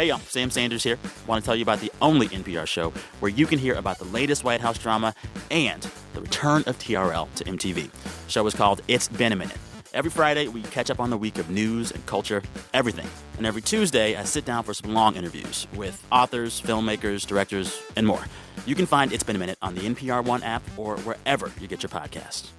Hey, 0.00 0.06
y'all, 0.06 0.18
Sam 0.20 0.50
Sanders 0.50 0.82
here. 0.82 0.98
Want 1.26 1.44
to 1.44 1.46
tell 1.46 1.54
you 1.54 1.60
about 1.62 1.80
the 1.80 1.92
only 2.00 2.28
NPR 2.28 2.66
show 2.66 2.90
where 3.18 3.30
you 3.30 3.44
can 3.44 3.58
hear 3.58 3.74
about 3.74 3.98
the 3.98 4.06
latest 4.06 4.44
White 4.44 4.62
House 4.62 4.78
drama 4.78 5.14
and 5.50 5.86
the 6.14 6.22
return 6.22 6.62
of 6.66 6.78
TRL 6.78 7.28
to 7.34 7.44
MTV. 7.44 7.90
The 7.92 8.30
show 8.32 8.46
is 8.46 8.54
called 8.54 8.80
It's 8.88 9.08
Been 9.08 9.30
a 9.30 9.36
Minute. 9.36 9.58
Every 9.92 10.10
Friday, 10.10 10.48
we 10.48 10.62
catch 10.62 10.88
up 10.88 11.00
on 11.00 11.10
the 11.10 11.18
week 11.18 11.36
of 11.36 11.50
news 11.50 11.90
and 11.92 12.06
culture, 12.06 12.42
everything. 12.72 13.06
And 13.36 13.46
every 13.46 13.60
Tuesday, 13.60 14.16
I 14.16 14.24
sit 14.24 14.46
down 14.46 14.64
for 14.64 14.72
some 14.72 14.94
long 14.94 15.16
interviews 15.16 15.66
with 15.74 16.02
authors, 16.10 16.62
filmmakers, 16.62 17.26
directors, 17.26 17.78
and 17.94 18.06
more. 18.06 18.24
You 18.64 18.74
can 18.74 18.86
find 18.86 19.12
It's 19.12 19.22
Been 19.22 19.36
a 19.36 19.38
Minute 19.38 19.58
on 19.60 19.74
the 19.74 19.82
NPR 19.82 20.24
One 20.24 20.42
app 20.42 20.62
or 20.78 20.96
wherever 21.00 21.52
you 21.60 21.66
get 21.66 21.82
your 21.82 21.90
podcasts. 21.90 22.52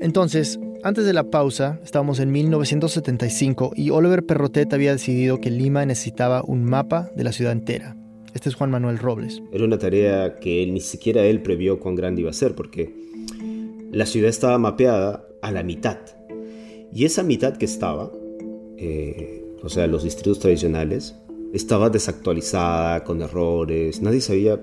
Entonces, 0.00 0.58
antes 0.82 1.06
de 1.06 1.12
la 1.12 1.30
pausa, 1.30 1.80
estábamos 1.82 2.20
en 2.20 2.30
1975 2.30 3.72
y 3.74 3.90
Oliver 3.90 4.26
Perrotet 4.26 4.72
había 4.74 4.92
decidido 4.92 5.40
que 5.40 5.50
Lima 5.50 5.86
necesitaba 5.86 6.42
un 6.42 6.64
mapa 6.64 7.10
de 7.16 7.24
la 7.24 7.32
ciudad 7.32 7.52
entera. 7.52 7.96
Este 8.34 8.48
es 8.48 8.56
Juan 8.56 8.70
Manuel 8.70 8.98
Robles. 8.98 9.40
Era 9.52 9.64
una 9.64 9.78
tarea 9.78 10.36
que 10.36 10.62
él, 10.62 10.74
ni 10.74 10.80
siquiera 10.80 11.22
él 11.24 11.40
previó 11.40 11.78
cuán 11.78 11.94
grande 11.94 12.22
iba 12.22 12.30
a 12.30 12.34
ser, 12.34 12.54
porque 12.54 12.92
la 13.92 14.06
ciudad 14.06 14.28
estaba 14.28 14.58
mapeada 14.58 15.24
a 15.40 15.52
la 15.52 15.62
mitad. 15.62 15.98
Y 16.92 17.04
esa 17.04 17.22
mitad 17.22 17.56
que 17.56 17.64
estaba, 17.64 18.10
eh, 18.76 19.44
o 19.62 19.68
sea, 19.68 19.86
los 19.86 20.02
distritos 20.02 20.40
tradicionales, 20.40 21.14
estaba 21.52 21.90
desactualizada, 21.90 23.04
con 23.04 23.22
errores, 23.22 24.02
nadie 24.02 24.20
se 24.20 24.32
había 24.32 24.60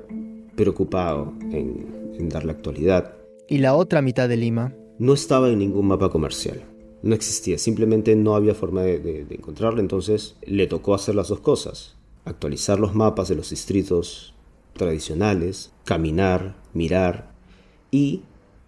preocupado 0.56 1.34
en, 1.52 2.13
en 2.20 2.28
darle 2.28 2.52
actualidad. 2.52 3.15
Y 3.48 3.60
la 3.60 3.74
otra 3.74 4.02
mitad 4.02 4.28
de 4.28 4.38
Lima, 4.38 4.74
no 5.01 5.15
estaba 5.15 5.49
en 5.49 5.57
ningún 5.57 5.87
mapa 5.87 6.11
comercial. 6.11 6.61
No 7.01 7.15
existía, 7.15 7.57
simplemente 7.57 8.15
no 8.15 8.35
había 8.35 8.53
forma 8.53 8.83
de, 8.83 9.25
encontrarlo, 9.31 9.79
entonces 9.79 10.35
le 10.45 10.67
tocó 10.67 10.93
hacer 10.93 11.15
las 11.15 11.29
dos 11.29 11.39
cosas. 11.39 11.95
Actualizar 12.23 12.79
los 12.79 12.93
mapas 12.93 13.27
de 13.27 13.33
los 13.33 13.49
distritos 13.49 14.35
tradicionales, 14.73 15.71
caminar, 15.85 16.55
mirar 16.75 17.31
y 17.89 18.21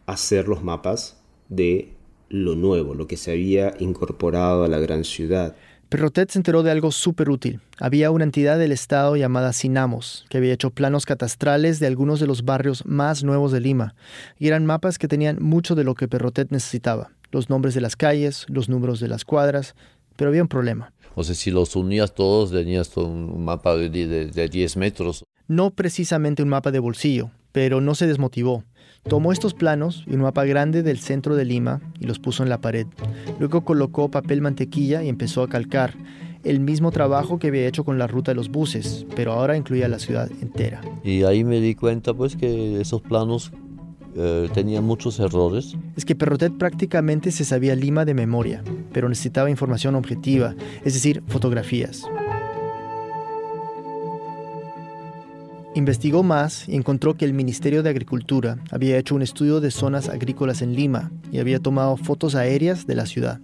hacer 0.07 0.47
los 0.47 0.63
mapas 0.63 1.21
de 1.49 1.93
lo 2.29 2.55
nuevo, 2.55 2.95
lo 2.95 3.05
que 3.05 3.15
se 3.15 3.31
había 3.31 3.75
incorporado 3.77 4.63
a 4.63 4.67
la 4.67 4.79
gran 4.79 5.03
ciudad. 5.03 5.55
Perrotet 5.93 6.31
se 6.31 6.39
enteró 6.39 6.63
de 6.63 6.71
algo 6.71 6.91
súper 6.91 7.29
útil. 7.29 7.59
Había 7.77 8.09
una 8.09 8.23
entidad 8.23 8.57
del 8.57 8.71
Estado 8.71 9.15
llamada 9.15 9.53
Sinamos, 9.53 10.25
que 10.27 10.39
había 10.39 10.51
hecho 10.51 10.71
planos 10.71 11.05
catastrales 11.05 11.79
de 11.79 11.85
algunos 11.85 12.19
de 12.19 12.25
los 12.25 12.43
barrios 12.43 12.83
más 12.87 13.23
nuevos 13.23 13.51
de 13.51 13.59
Lima, 13.59 13.93
y 14.39 14.47
eran 14.47 14.65
mapas 14.65 14.97
que 14.97 15.07
tenían 15.07 15.37
mucho 15.39 15.75
de 15.75 15.83
lo 15.83 15.93
que 15.93 16.07
Perrotet 16.07 16.49
necesitaba, 16.49 17.11
los 17.31 17.51
nombres 17.51 17.75
de 17.75 17.81
las 17.81 17.95
calles, 17.95 18.47
los 18.49 18.69
números 18.69 18.99
de 19.01 19.07
las 19.07 19.23
cuadras, 19.23 19.75
pero 20.15 20.29
había 20.29 20.41
un 20.41 20.47
problema. 20.47 20.91
O 21.13 21.23
sea, 21.23 21.35
si 21.35 21.51
los 21.51 21.75
unías 21.75 22.15
todos, 22.15 22.49
tenías 22.49 22.97
un 22.97 23.45
mapa 23.45 23.75
de, 23.75 23.87
de 23.87 24.49
10 24.49 24.77
metros. 24.77 25.23
No 25.47 25.69
precisamente 25.69 26.41
un 26.41 26.49
mapa 26.49 26.71
de 26.71 26.79
bolsillo, 26.79 27.29
pero 27.53 27.79
no 27.79 27.95
se 27.95 28.07
desmotivó. 28.07 28.65
Tomó 29.07 29.31
estos 29.31 29.53
planos 29.53 30.03
y 30.07 30.15
un 30.15 30.21
mapa 30.21 30.43
grande 30.43 30.83
del 30.83 30.99
centro 30.99 31.35
de 31.35 31.45
Lima 31.45 31.81
y 31.99 32.05
los 32.05 32.19
puso 32.19 32.43
en 32.43 32.49
la 32.49 32.59
pared. 32.59 32.87
Luego 33.39 33.61
colocó 33.61 34.09
papel 34.09 34.41
mantequilla 34.41 35.03
y 35.03 35.09
empezó 35.09 35.43
a 35.43 35.49
calcar 35.49 35.93
el 36.43 36.59
mismo 36.59 36.91
trabajo 36.91 37.39
que 37.39 37.47
había 37.47 37.67
hecho 37.67 37.85
con 37.85 37.97
la 37.97 38.07
ruta 38.07 38.31
de 38.31 38.35
los 38.35 38.49
buses, 38.49 39.05
pero 39.15 39.33
ahora 39.33 39.55
incluía 39.55 39.87
la 39.87 39.99
ciudad 39.99 40.29
entera. 40.41 40.81
Y 41.03 41.23
ahí 41.23 41.43
me 41.43 41.61
di 41.61 41.75
cuenta 41.75 42.13
pues 42.13 42.35
que 42.35 42.81
esos 42.81 43.01
planos 43.01 43.51
eh, 44.15 44.49
tenían 44.53 44.83
muchos 44.83 45.19
errores. 45.19 45.75
Es 45.95 46.05
que 46.05 46.15
Perrotet 46.15 46.53
prácticamente 46.53 47.31
se 47.31 47.45
sabía 47.45 47.75
Lima 47.75 48.05
de 48.05 48.13
memoria, 48.13 48.63
pero 48.91 49.09
necesitaba 49.09 49.49
información 49.49 49.95
objetiva, 49.95 50.55
es 50.83 50.93
decir, 50.93 51.23
fotografías. 51.27 52.03
Investigó 55.75 56.21
más 56.21 56.69
y 56.69 56.75
encontró 56.75 57.15
que 57.15 57.25
el 57.25 57.33
Ministerio 57.33 57.81
de 57.81 57.89
Agricultura 57.89 58.59
había 58.69 58.97
hecho 58.99 59.15
un 59.15 59.23
estudio 59.23 59.59
de 59.59 59.71
zonas 59.71 60.07
agrícolas 60.07 60.61
en 60.61 60.75
Lima 60.75 61.11
y 61.31 61.39
había 61.39 61.59
tomado 61.59 61.97
fotos 61.97 62.35
aéreas 62.35 62.85
de 62.85 62.93
la 62.93 63.07
ciudad. 63.07 63.39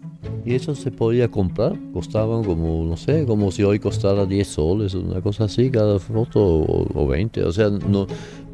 Y 0.45 0.53
eso 0.53 0.75
se 0.75 0.91
podía 0.91 1.29
comprar, 1.29 1.75
costaban 1.91 2.43
como, 2.43 2.85
no 2.85 2.97
sé, 2.97 3.25
como 3.25 3.49
si 3.51 3.63
hoy 3.63 3.79
costara 3.79 4.27
10 4.27 4.47
soles, 4.47 4.93
una 4.93 5.21
cosa 5.21 5.45
así, 5.45 5.71
cada 5.71 5.97
foto 5.97 6.39
o, 6.39 7.07
20, 7.07 7.43
o 7.43 7.51
sea, 7.51 7.69
no, 7.69 8.05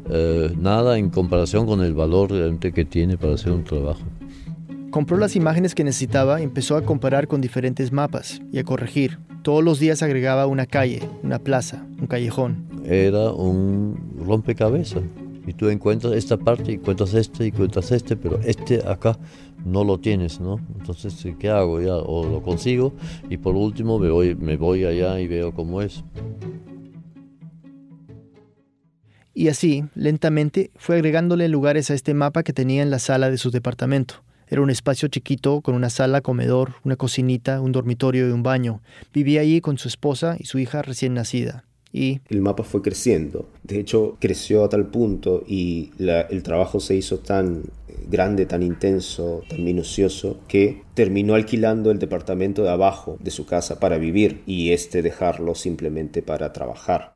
eh, 0.08 0.54
nada 0.58 0.96
en 0.96 1.10
comparación 1.10 1.66
con 1.66 1.82
el 1.82 1.92
valor 1.92 2.58
que 2.58 2.84
tiene 2.86 3.18
para 3.18 3.34
hacer 3.34 3.52
un 3.52 3.64
trabajo. 3.64 4.00
Compró 4.90 5.18
las 5.18 5.36
imágenes 5.36 5.74
que 5.74 5.84
necesitaba 5.84 6.40
y 6.40 6.44
empezó 6.44 6.76
a 6.76 6.82
comparar 6.82 7.28
con 7.28 7.42
diferentes 7.42 7.92
mapas 7.92 8.40
y 8.50 8.58
a 8.58 8.64
corregir. 8.64 9.18
Todos 9.46 9.62
los 9.62 9.78
días 9.78 10.02
agregaba 10.02 10.48
una 10.48 10.66
calle, 10.66 11.08
una 11.22 11.38
plaza, 11.38 11.86
un 12.00 12.08
callejón. 12.08 12.66
Era 12.84 13.30
un 13.30 13.96
rompecabezas. 14.26 15.04
Y 15.46 15.52
tú 15.52 15.68
encuentras 15.68 16.14
esta 16.14 16.36
parte, 16.36 16.72
y 16.72 16.74
encuentras 16.74 17.14
este, 17.14 17.44
y 17.44 17.48
encuentras 17.50 17.92
este, 17.92 18.16
pero 18.16 18.40
este 18.40 18.82
acá 18.84 19.16
no 19.64 19.84
lo 19.84 20.00
tienes, 20.00 20.40
¿no? 20.40 20.58
Entonces, 20.76 21.24
¿qué 21.38 21.48
hago? 21.48 21.80
Ya, 21.80 21.94
o 21.94 22.28
lo 22.28 22.42
consigo 22.42 22.92
y 23.30 23.36
por 23.36 23.54
último 23.54 24.00
me 24.00 24.10
voy, 24.10 24.34
me 24.34 24.56
voy 24.56 24.84
allá 24.84 25.20
y 25.20 25.28
veo 25.28 25.54
cómo 25.54 25.80
es. 25.80 26.02
Y 29.32 29.46
así, 29.46 29.84
lentamente, 29.94 30.72
fue 30.74 30.96
agregándole 30.96 31.46
lugares 31.46 31.88
a 31.92 31.94
este 31.94 32.14
mapa 32.14 32.42
que 32.42 32.52
tenía 32.52 32.82
en 32.82 32.90
la 32.90 32.98
sala 32.98 33.30
de 33.30 33.38
su 33.38 33.52
departamento. 33.52 34.24
Era 34.48 34.62
un 34.62 34.70
espacio 34.70 35.08
chiquito 35.08 35.60
con 35.60 35.74
una 35.74 35.90
sala, 35.90 36.20
comedor, 36.20 36.74
una 36.84 36.96
cocinita, 36.96 37.60
un 37.60 37.72
dormitorio 37.72 38.28
y 38.28 38.32
un 38.32 38.42
baño. 38.42 38.80
Vivía 39.12 39.40
allí 39.40 39.60
con 39.60 39.78
su 39.78 39.88
esposa 39.88 40.36
y 40.38 40.44
su 40.44 40.58
hija 40.58 40.82
recién 40.82 41.14
nacida. 41.14 41.64
Y 41.92 42.20
el 42.28 42.42
mapa 42.42 42.62
fue 42.62 42.82
creciendo. 42.82 43.48
De 43.62 43.80
hecho, 43.80 44.16
creció 44.20 44.64
a 44.64 44.68
tal 44.68 44.86
punto 44.86 45.42
y 45.46 45.90
el 45.98 46.42
trabajo 46.42 46.78
se 46.78 46.94
hizo 46.94 47.20
tan 47.20 47.64
grande, 48.08 48.46
tan 48.46 48.62
intenso, 48.62 49.42
tan 49.48 49.64
minucioso, 49.64 50.40
que 50.46 50.82
terminó 50.94 51.34
alquilando 51.34 51.90
el 51.90 51.98
departamento 51.98 52.62
de 52.62 52.70
abajo 52.70 53.16
de 53.20 53.30
su 53.30 53.46
casa 53.46 53.80
para 53.80 53.98
vivir 53.98 54.42
y 54.46 54.72
este 54.72 55.02
dejarlo 55.02 55.54
simplemente 55.54 56.22
para 56.22 56.52
trabajar. 56.52 57.14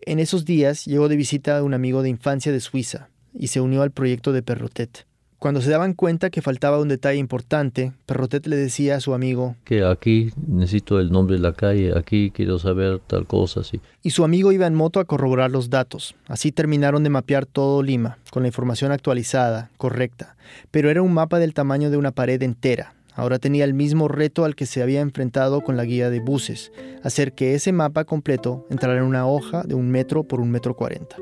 En 0.00 0.18
esos 0.18 0.44
días 0.44 0.86
llegó 0.86 1.08
de 1.08 1.16
visita 1.16 1.62
un 1.62 1.74
amigo 1.74 2.02
de 2.02 2.08
infancia 2.08 2.50
de 2.50 2.60
Suiza 2.60 3.10
y 3.34 3.48
se 3.48 3.60
unió 3.60 3.82
al 3.82 3.92
proyecto 3.92 4.32
de 4.32 4.42
Perrotet. 4.42 5.06
Cuando 5.42 5.60
se 5.60 5.72
daban 5.72 5.94
cuenta 5.94 6.30
que 6.30 6.40
faltaba 6.40 6.78
un 6.78 6.86
detalle 6.86 7.18
importante, 7.18 7.92
Perrotet 8.06 8.46
le 8.46 8.54
decía 8.54 8.94
a 8.94 9.00
su 9.00 9.12
amigo 9.12 9.56
que 9.64 9.84
aquí 9.84 10.30
necesito 10.46 11.00
el 11.00 11.10
nombre 11.10 11.34
de 11.34 11.42
la 11.42 11.52
calle, 11.52 11.98
aquí 11.98 12.30
quiero 12.30 12.60
saber 12.60 13.00
tal 13.00 13.26
cosa, 13.26 13.64
sí. 13.64 13.80
Y 14.04 14.10
su 14.10 14.22
amigo 14.22 14.52
iba 14.52 14.68
en 14.68 14.76
moto 14.76 15.00
a 15.00 15.04
corroborar 15.04 15.50
los 15.50 15.68
datos. 15.68 16.14
Así 16.28 16.52
terminaron 16.52 17.02
de 17.02 17.10
mapear 17.10 17.44
todo 17.44 17.82
Lima, 17.82 18.18
con 18.30 18.44
la 18.44 18.50
información 18.50 18.92
actualizada, 18.92 19.72
correcta. 19.78 20.36
Pero 20.70 20.90
era 20.90 21.02
un 21.02 21.12
mapa 21.12 21.40
del 21.40 21.54
tamaño 21.54 21.90
de 21.90 21.96
una 21.96 22.12
pared 22.12 22.40
entera, 22.40 22.94
Ahora 23.14 23.40
tenía 23.40 23.64
el 23.64 23.74
mismo 23.74 24.06
reto 24.06 24.44
al 24.44 24.54
que 24.54 24.64
se 24.64 24.80
había 24.80 25.00
enfrentado 25.00 25.60
con 25.60 25.76
la 25.76 25.84
guía 25.84 26.08
de 26.08 26.20
buses, 26.20 26.70
hacer 27.02 27.32
que 27.32 27.54
ese 27.54 27.72
mapa 27.72 28.04
completo 28.04 28.64
entrara 28.70 29.00
en 29.00 29.04
una 29.04 29.26
hoja 29.26 29.64
de 29.64 29.74
un 29.74 29.90
metro 29.90 30.22
por 30.22 30.40
un 30.40 30.52
metro 30.52 30.76
cuarenta. 30.76 31.16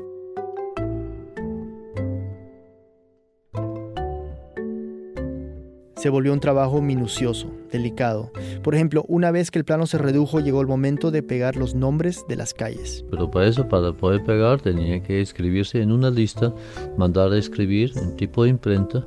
Se 6.01 6.09
volvió 6.09 6.33
un 6.33 6.39
trabajo 6.39 6.81
minucioso, 6.81 7.51
delicado. 7.71 8.31
Por 8.63 8.73
ejemplo, 8.73 9.05
una 9.07 9.29
vez 9.29 9.51
que 9.51 9.59
el 9.59 9.65
plano 9.65 9.85
se 9.85 9.99
redujo, 9.99 10.39
llegó 10.39 10.59
el 10.59 10.65
momento 10.65 11.11
de 11.11 11.21
pegar 11.21 11.57
los 11.57 11.75
nombres 11.75 12.25
de 12.27 12.37
las 12.37 12.55
calles. 12.55 13.05
Pero 13.11 13.29
para 13.29 13.45
eso, 13.45 13.69
para 13.69 13.93
poder 13.93 14.23
pegar, 14.23 14.59
tenía 14.59 15.03
que 15.03 15.21
escribirse 15.21 15.79
en 15.79 15.91
una 15.91 16.09
lista, 16.09 16.55
mandar 16.97 17.31
a 17.31 17.37
escribir 17.37 17.91
en 17.97 18.15
tipo 18.15 18.45
de 18.45 18.49
imprenta, 18.49 19.05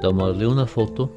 tomarle 0.00 0.46
una 0.46 0.64
foto 0.64 1.12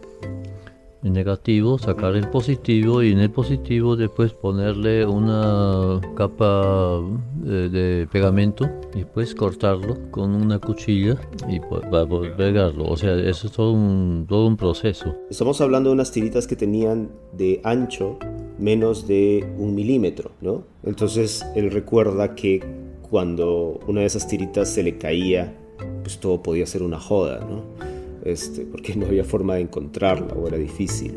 negativo, 1.03 1.77
sacar 1.77 2.15
el 2.15 2.29
positivo 2.29 3.03
y 3.03 3.11
en 3.11 3.19
el 3.19 3.31
positivo 3.31 3.95
después 3.95 4.33
ponerle 4.33 5.05
una 5.05 6.01
capa 6.15 7.01
eh, 7.45 7.69
de, 7.71 8.07
pegamento 8.11 8.69
y 8.93 8.99
después 8.99 9.35
cortarlo 9.35 9.97
con 10.11 10.33
una 10.33 10.59
cuchilla 10.59 11.15
y 11.47 11.59
poder 11.59 12.35
pegarlo. 12.35 12.85
O 12.85 12.97
sea, 12.97 13.13
eso 13.15 13.47
es 13.47 13.53
todo 13.53 13.71
un, 13.71 14.25
todo 14.27 14.47
un 14.47 14.57
proceso. 14.57 15.15
Estamos 15.29 15.61
hablando 15.61 15.89
de 15.89 15.93
unas 15.93 16.11
tiritas 16.11 16.47
que 16.47 16.55
tenían 16.55 17.09
de 17.33 17.61
ancho 17.63 18.17
menos 18.57 19.07
de 19.07 19.47
un 19.57 19.75
milímetro, 19.75 20.31
¿no? 20.41 20.63
Entonces 20.83 21.45
él 21.55 21.71
recuerda 21.71 22.33
que 22.35 22.63
cuando 23.09 23.79
una 23.87 24.01
de 24.01 24.07
esas 24.07 24.27
tiritas 24.27 24.69
se 24.69 24.83
le 24.83 24.97
caía, 24.97 25.55
pues 26.01 26.19
todo 26.19 26.41
podía 26.41 26.65
ser 26.65 26.83
una 26.83 26.99
joda, 26.99 27.39
¿no? 27.39 27.63
Este, 28.23 28.65
porque 28.65 28.95
no 28.95 29.05
había 29.05 29.23
forma 29.23 29.55
de 29.55 29.61
encontrarla 29.61 30.33
o 30.33 30.47
era 30.47 30.57
difícil. 30.57 31.13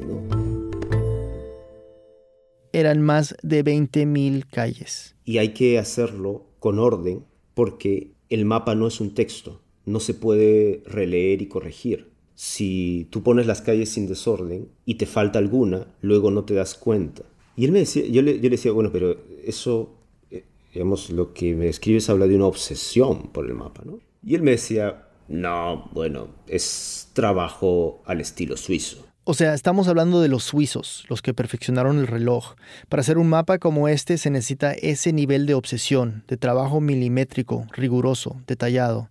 Eran 2.73 3.03
más 3.03 3.37
de 3.43 3.65
20.000 3.65 4.47
calles. 4.49 5.17
Y 5.25 5.39
hay 5.39 5.51
que 5.51 5.79
hacerlo 5.79 6.47
con 6.59 6.79
orden 6.79 7.25
porque 7.55 8.13
el 8.29 8.45
mapa 8.45 8.75
no 8.75 8.87
es 8.87 9.01
un 9.01 9.15
texto, 9.15 9.61
no 9.85 10.01
se 10.01 10.15
puede 10.15 10.83
releer 10.87 11.43
y 11.43 11.47
corregir. 11.47 12.11
Si 12.37 13.09
tú 13.11 13.23
pones 13.23 13.47
las 13.47 13.61
calles 13.61 13.91
sin 13.91 14.07
desorden 14.07 14.69
y 14.87 14.95
te 14.95 15.07
falta 15.07 15.39
alguna, 15.39 15.89
luego 16.01 16.31
no 16.31 16.45
te 16.45 16.55
das 16.55 16.75
cuenta. 16.75 17.23
Y 17.57 17.65
él 17.65 17.73
me 17.73 17.81
decía, 17.81 18.07
yo 18.07 18.23
le, 18.23 18.37
yo 18.37 18.45
le 18.45 18.51
decía, 18.51 18.73
bueno, 18.73 18.91
pero 18.93 19.17
eso, 19.45 19.95
eh, 20.31 20.45
digamos, 20.73 21.11
lo 21.11 21.35
que 21.35 21.55
me 21.55 21.69
escribes 21.69 22.09
habla 22.09 22.27
de 22.27 22.37
una 22.37 22.47
obsesión 22.47 23.31
por 23.33 23.45
el 23.47 23.55
mapa, 23.55 23.83
¿no? 23.85 23.99
Y 24.25 24.35
él 24.35 24.43
me 24.43 24.53
decía, 24.53 25.10
no, 25.31 25.89
bueno, 25.93 26.29
es 26.49 27.09
trabajo 27.13 28.03
al 28.05 28.21
estilo 28.21 28.57
suizo. 28.57 29.07
O 29.23 29.35
sea, 29.35 29.55
estamos 29.55 29.87
hablando 29.87 30.21
de 30.21 30.27
los 30.27 30.43
suizos, 30.43 31.05
los 31.09 31.23
que 31.23 31.35
perfeccionaron 31.35 31.99
el 31.99 32.09
reloj. 32.09 32.55
Para 32.89 33.03
hacer 33.03 33.17
un 33.17 33.29
mapa 33.29 33.59
como 33.59 33.87
este 33.87 34.19
se 34.19 34.29
necesita 34.29 34.73
ese 34.73 35.13
nivel 35.13 35.47
de 35.47 35.55
obsesión, 35.55 36.25
de 36.27 36.37
trabajo 36.37 36.81
milimétrico, 36.81 37.65
riguroso, 37.71 38.41
detallado. 38.49 39.09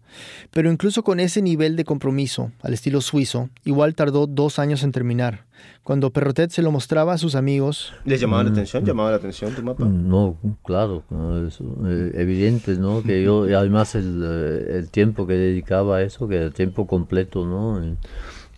Pero 0.51 0.69
incluso 0.69 1.03
con 1.03 1.21
ese 1.21 1.41
nivel 1.41 1.77
de 1.77 1.85
compromiso, 1.85 2.51
al 2.61 2.73
estilo 2.73 2.99
suizo, 2.99 3.49
igual 3.63 3.95
tardó 3.95 4.27
dos 4.27 4.59
años 4.59 4.83
en 4.83 4.91
terminar. 4.91 5.45
Cuando 5.83 6.11
Perrotet 6.11 6.51
se 6.51 6.61
lo 6.61 6.71
mostraba 6.71 7.13
a 7.13 7.17
sus 7.17 7.35
amigos... 7.35 7.93
¿Les 8.05 8.19
llamaba 8.19 8.43
la 8.43 8.49
mm, 8.49 8.53
atención? 8.53 8.85
¿Llamaba 8.85 9.11
la 9.11 9.17
atención 9.17 9.53
tu 9.53 9.63
mapa? 9.63 9.85
No, 9.85 10.37
claro, 10.63 11.03
es 11.47 11.59
eh, 11.61 12.11
evidente, 12.15 12.75
¿no? 12.75 13.01
Que 13.03 13.23
yo, 13.23 13.43
además 13.57 13.95
el, 13.95 14.23
eh, 14.23 14.77
el, 14.77 14.89
tiempo 14.89 15.25
que 15.25 15.33
dedicaba 15.33 15.97
a 15.97 16.01
eso, 16.03 16.27
que 16.27 16.35
era 16.35 16.51
tiempo 16.51 16.87
completo, 16.87 17.45
¿no? 17.45 17.79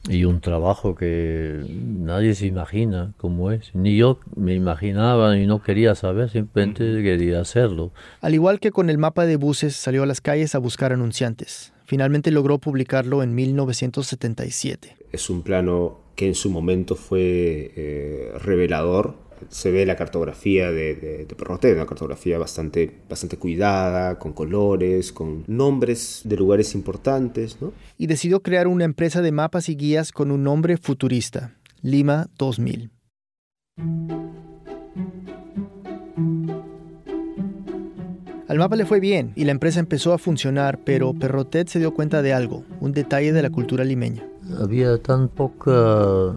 y 0.10 0.26
un 0.26 0.42
trabajo 0.42 0.96
que 0.96 1.64
nadie 1.70 2.34
se 2.34 2.48
imagina 2.48 3.14
cómo 3.18 3.52
es. 3.52 3.74
Ni 3.76 3.96
yo 3.96 4.20
me 4.36 4.56
imaginaba 4.56 5.38
y 5.38 5.46
no 5.46 5.62
quería 5.62 5.96
saber, 5.96 6.30
simplemente 6.30 7.04
quería 7.04 7.42
hacerlo. 7.42 7.92
Al 8.22 8.34
igual 8.34 8.60
que 8.60 8.72
con 8.72 8.90
el 8.90 8.98
mapa 8.98 9.26
de 9.26 9.36
buses, 9.36 9.76
salió 9.76 10.04
a 10.04 10.06
las 10.06 10.22
calles 10.22 10.56
a 10.56 10.60
buscar 10.60 10.92
anunciantes. 10.92 11.74
Finalmente 11.86 12.32
logró 12.32 12.58
publicarlo 12.58 13.22
en 13.22 13.36
1977. 13.36 14.98
Es 15.12 15.30
un 15.30 15.44
plano 15.44 16.00
que 16.15 16.28
en 16.28 16.36
su 16.36 16.50
momento 16.50 16.95
fue 16.95 17.71
eh, 17.76 18.32
revelador 18.39 19.15
se 19.50 19.71
ve 19.71 19.86
la 19.86 19.95
cartografía 19.95 20.71
de, 20.71 20.95
de, 20.95 21.26
de 21.26 21.74
una 21.74 21.86
cartografía 21.86 22.38
bastante, 22.38 22.91
bastante 23.10 23.38
cuidada, 23.38 24.19
con 24.19 24.34
colores, 24.34 25.12
con 25.12 25.43
nombres 25.47 26.21
de 26.24 26.38
lugares 26.38 26.76
importantes. 26.76 27.58
¿no? 27.62 27.74
Y 27.97 28.08
decidió 28.08 28.41
crear 28.41 28.67
una 28.67 28.86
empresa 28.86 29.21
de 29.21 29.32
mapas 29.32 29.69
y 29.69 29.76
guías 29.76 30.12
con 30.12 30.32
un 30.32 30.43
nombre 30.43 30.78
futurista, 30.78 31.56
Lima 31.82 32.28
2000. 32.38 32.91
Al 38.47 38.58
mapa 38.58 38.76
le 38.76 38.86
fue 38.86 39.00
bien 39.00 39.32
y 39.36 39.45
la 39.45 39.52
empresa 39.52 39.80
empezó 39.80 40.13
a 40.13 40.17
funcionar, 40.17 40.80
pero 40.84 41.13
Perrotet 41.13 41.69
se 41.69 41.80
dio 41.80 41.93
cuenta 41.93 42.21
de 42.21 42.34
algo, 42.34 42.65
un 42.82 42.91
detalle 42.91 43.32
de 43.32 43.41
la 43.41 43.50
cultura 43.50 43.86
limeña. 43.86 44.31
Había 44.60 44.98
tan 45.02 45.30
poca 45.30 46.36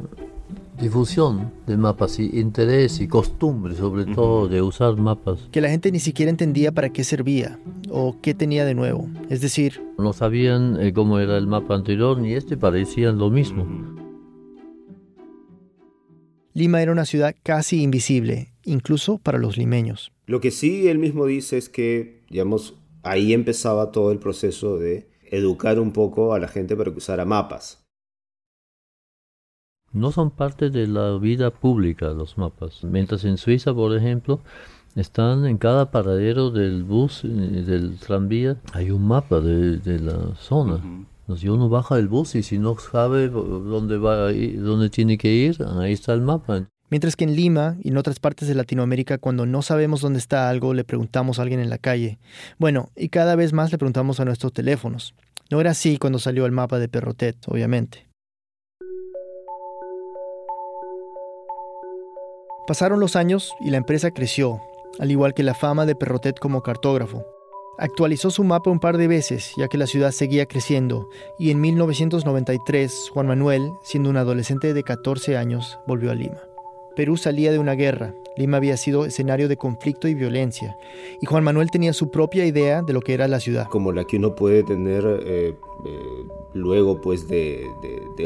difusión 0.81 1.53
de 1.67 1.77
mapas 1.77 2.19
y 2.19 2.39
interés 2.39 3.01
y 3.01 3.07
costumbre 3.07 3.75
sobre 3.75 4.07
todo 4.07 4.49
de 4.49 4.61
usar 4.61 4.97
mapas. 4.97 5.49
Que 5.53 5.61
la 5.61 5.69
gente 5.69 5.93
ni 5.93 6.01
siquiera 6.01 6.31
entendía 6.31 6.73
para 6.73 6.91
qué 6.91 7.05
servía 7.05 7.59
o 7.91 8.17
qué 8.21 8.35
tenía 8.35 8.65
de 8.65 8.75
nuevo. 8.75 9.09
Es 9.29 9.41
decir, 9.41 9.83
no 9.99 10.13
sabían 10.13 10.81
eh, 10.81 10.93
cómo 10.93 11.19
era 11.19 11.37
el 11.37 11.47
mapa 11.47 11.75
anterior 11.75 12.19
ni 12.19 12.35
este 12.35 12.57
parecían 12.57 13.19
lo 13.19 13.31
mismo. 13.31 13.67
Lima 16.53 16.83
era 16.83 16.93
una 16.93 17.05
ciudad 17.05 17.35
casi 17.43 17.83
invisible, 17.83 18.53
incluso 18.65 19.19
para 19.19 19.39
los 19.39 19.57
limeños. 19.57 20.13
Lo 20.27 20.41
que 20.41 20.53
sí 20.53 20.89
él 20.89 20.99
mismo 20.99 21.27
dice 21.27 21.59
es 21.59 21.69
que, 21.69 22.23
digamos, 22.31 22.75
ahí 23.03 23.33
empezaba 23.33 23.91
todo 23.91 24.13
el 24.13 24.21
proceso 24.21 24.79
de 24.79 25.09
educar 25.25 25.81
un 25.81 25.93
poco 25.93 26.33
a 26.33 26.39
la 26.39 26.47
gente 26.47 26.77
para 26.77 26.93
que 26.93 26.99
usara 26.99 27.25
mapas 27.25 27.84
no 29.95 30.13
son 30.13 30.31
parte 30.31 30.69
de 30.69 30.87
la 30.87 31.17
vida 31.17 31.51
pública 31.51 32.09
los 32.09 32.37
mapas. 32.37 32.85
Mientras 32.85 33.25
en 33.25 33.39
Suiza, 33.39 33.73
por 33.73 33.97
ejemplo, 33.97 34.41
están 34.97 35.47
en 35.47 35.57
cada 35.57 35.91
paradero 35.91 36.51
del 36.51 36.85
bus, 36.85 37.25
eh, 37.25 37.29
del 37.29 37.97
tranvía, 37.99 38.57
hay 38.73 38.91
un 38.91 39.07
mapa 39.07 39.41
de, 39.41 39.99
la 40.01 40.35
zona. 40.37 40.81
Si 41.37 41.49
uno 41.49 41.69
baja 41.69 41.97
del 41.97 42.09
bus 42.09 42.35
y 42.35 42.43
si 42.43 42.59
no 42.59 42.77
sabe 42.77 43.29
dónde 43.29 43.97
va, 43.97 44.31
dónde 44.33 44.91
tiene 44.91 45.17
que 45.17 45.33
ir, 45.33 45.65
ahí 45.79 45.93
está 45.93 46.13
el 46.13 46.21
mapa. 46.21 46.69
Mientras 46.91 47.17
que 47.17 47.25
en 47.25 47.35
Lima 47.35 47.77
y 47.83 47.89
en 47.89 47.97
otras 47.97 48.21
partes 48.21 48.47
de 48.47 48.55
Latinoamérica, 48.55 49.19
cuando 49.19 49.47
no 49.47 49.63
sabemos 49.63 50.03
dónde 50.03 50.19
está 50.19 50.51
algo, 50.51 50.75
le 50.75 50.85
preguntamos 50.85 51.39
a 51.39 51.43
alguien 51.43 51.61
en 51.61 51.71
la 51.71 51.79
calle. 51.79 52.19
Bueno, 52.59 52.91
y 52.95 53.09
cada 53.09 53.37
vez 53.37 53.53
más 53.53 53.73
le 53.73 53.79
preguntamos 53.79 54.21
a 54.21 54.25
nuestros 54.25 54.53
teléfonos. 54.53 55.15
No 55.51 55.61
era 55.61 55.71
así 55.71 55.99
cuando 55.99 56.19
salió 56.19 56.47
el 56.47 56.53
mapa 56.53 56.79
de 56.79 56.89
Perrotet, 56.89 57.37
obviamente. 57.49 58.07
Pasaron 62.67 62.99
los 62.99 63.15
años 63.15 63.53
y 63.61 63.69
la 63.69 63.77
empresa 63.77 64.11
creció, 64.11 64.59
al 64.99 65.11
igual 65.11 65.35
que 65.35 65.43
la 65.43 65.53
fama 65.53 65.85
de 65.85 65.95
Perrotet 65.95 66.39
como 66.39 66.63
cartógrafo. 66.63 67.27
Actualizó 67.77 68.31
su 68.31 68.43
mapa 68.43 68.71
un 68.71 68.81
par 68.81 68.97
de 68.97 69.07
veces, 69.07 69.53
ya 69.59 69.69
que 69.69 69.77
la 69.77 69.87
ciudad 69.87 70.13
seguía 70.13 70.47
creciendo, 70.47 71.11
y 71.39 71.51
en 71.51 71.61
1993 71.61 73.11
Juan 73.13 73.27
Manuel, 73.27 73.71
siendo 73.83 74.09
un 74.09 74.17
adolescente 74.17 74.73
de 74.73 74.83
14 74.83 75.37
años, 75.37 75.79
volvió 75.87 76.11
a 76.11 76.15
Lima. 76.15 76.41
Perú 76.97 77.19
salía 77.19 77.53
de 77.53 77.59
una 77.59 77.75
guerra, 77.75 78.15
Lima 78.37 78.57
había 78.57 78.79
sido 78.79 79.05
escenario 79.05 79.47
de 79.49 79.59
conflicto 79.59 80.09
y 80.09 80.15
violencia, 80.15 80.79
y 81.21 81.27
Juan 81.27 81.45
Manuel 81.45 81.71
tenía 81.71 81.93
su 81.93 82.11
propia 82.11 82.47
idea 82.47 82.81
de 82.81 82.95
lo 82.95 83.03
que 83.03 83.13
era 83.13 83.29
la 83.29 83.41
ciudad. 83.41 83.67
Como 83.69 83.93
la 83.93 84.05
que 84.05 84.17
uno 84.17 84.35
puede 84.35 84.63
tener 84.63 85.05
eh, 85.05 85.55
eh, 85.85 85.99
luego 86.55 87.01
pues 87.01 87.29
de, 87.29 87.69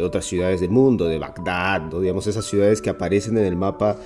otras 0.01 0.27
ciudades 0.27 0.61
del 0.61 0.71
mundo, 0.71 1.07
de 1.07 1.19
Bagdad, 1.19 1.81
digamos 2.01 2.29
esas 2.29 2.45
ciudades 2.45 2.81
que 2.81 2.91
aparecen 2.91 3.37
en 3.37 3.47
el 3.47 3.57
mapa 3.57 3.97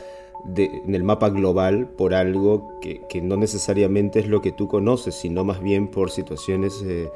en 0.57 0.95
el 0.95 1.05
mapa 1.05 1.31
global 1.31 1.89
por 1.97 2.15
algo 2.15 2.79
que, 2.81 3.21
no 3.23 3.37
necesariamente 3.37 4.21
es 4.21 4.27
lo 4.27 4.41
que 4.41 4.53
tú 4.53 4.69
conoces, 4.69 5.15
sino 5.15 5.45
más 5.45 5.63
bien 5.63 5.89
por 5.89 6.11
situaciones 6.11 6.83
eh, 6.85 7.11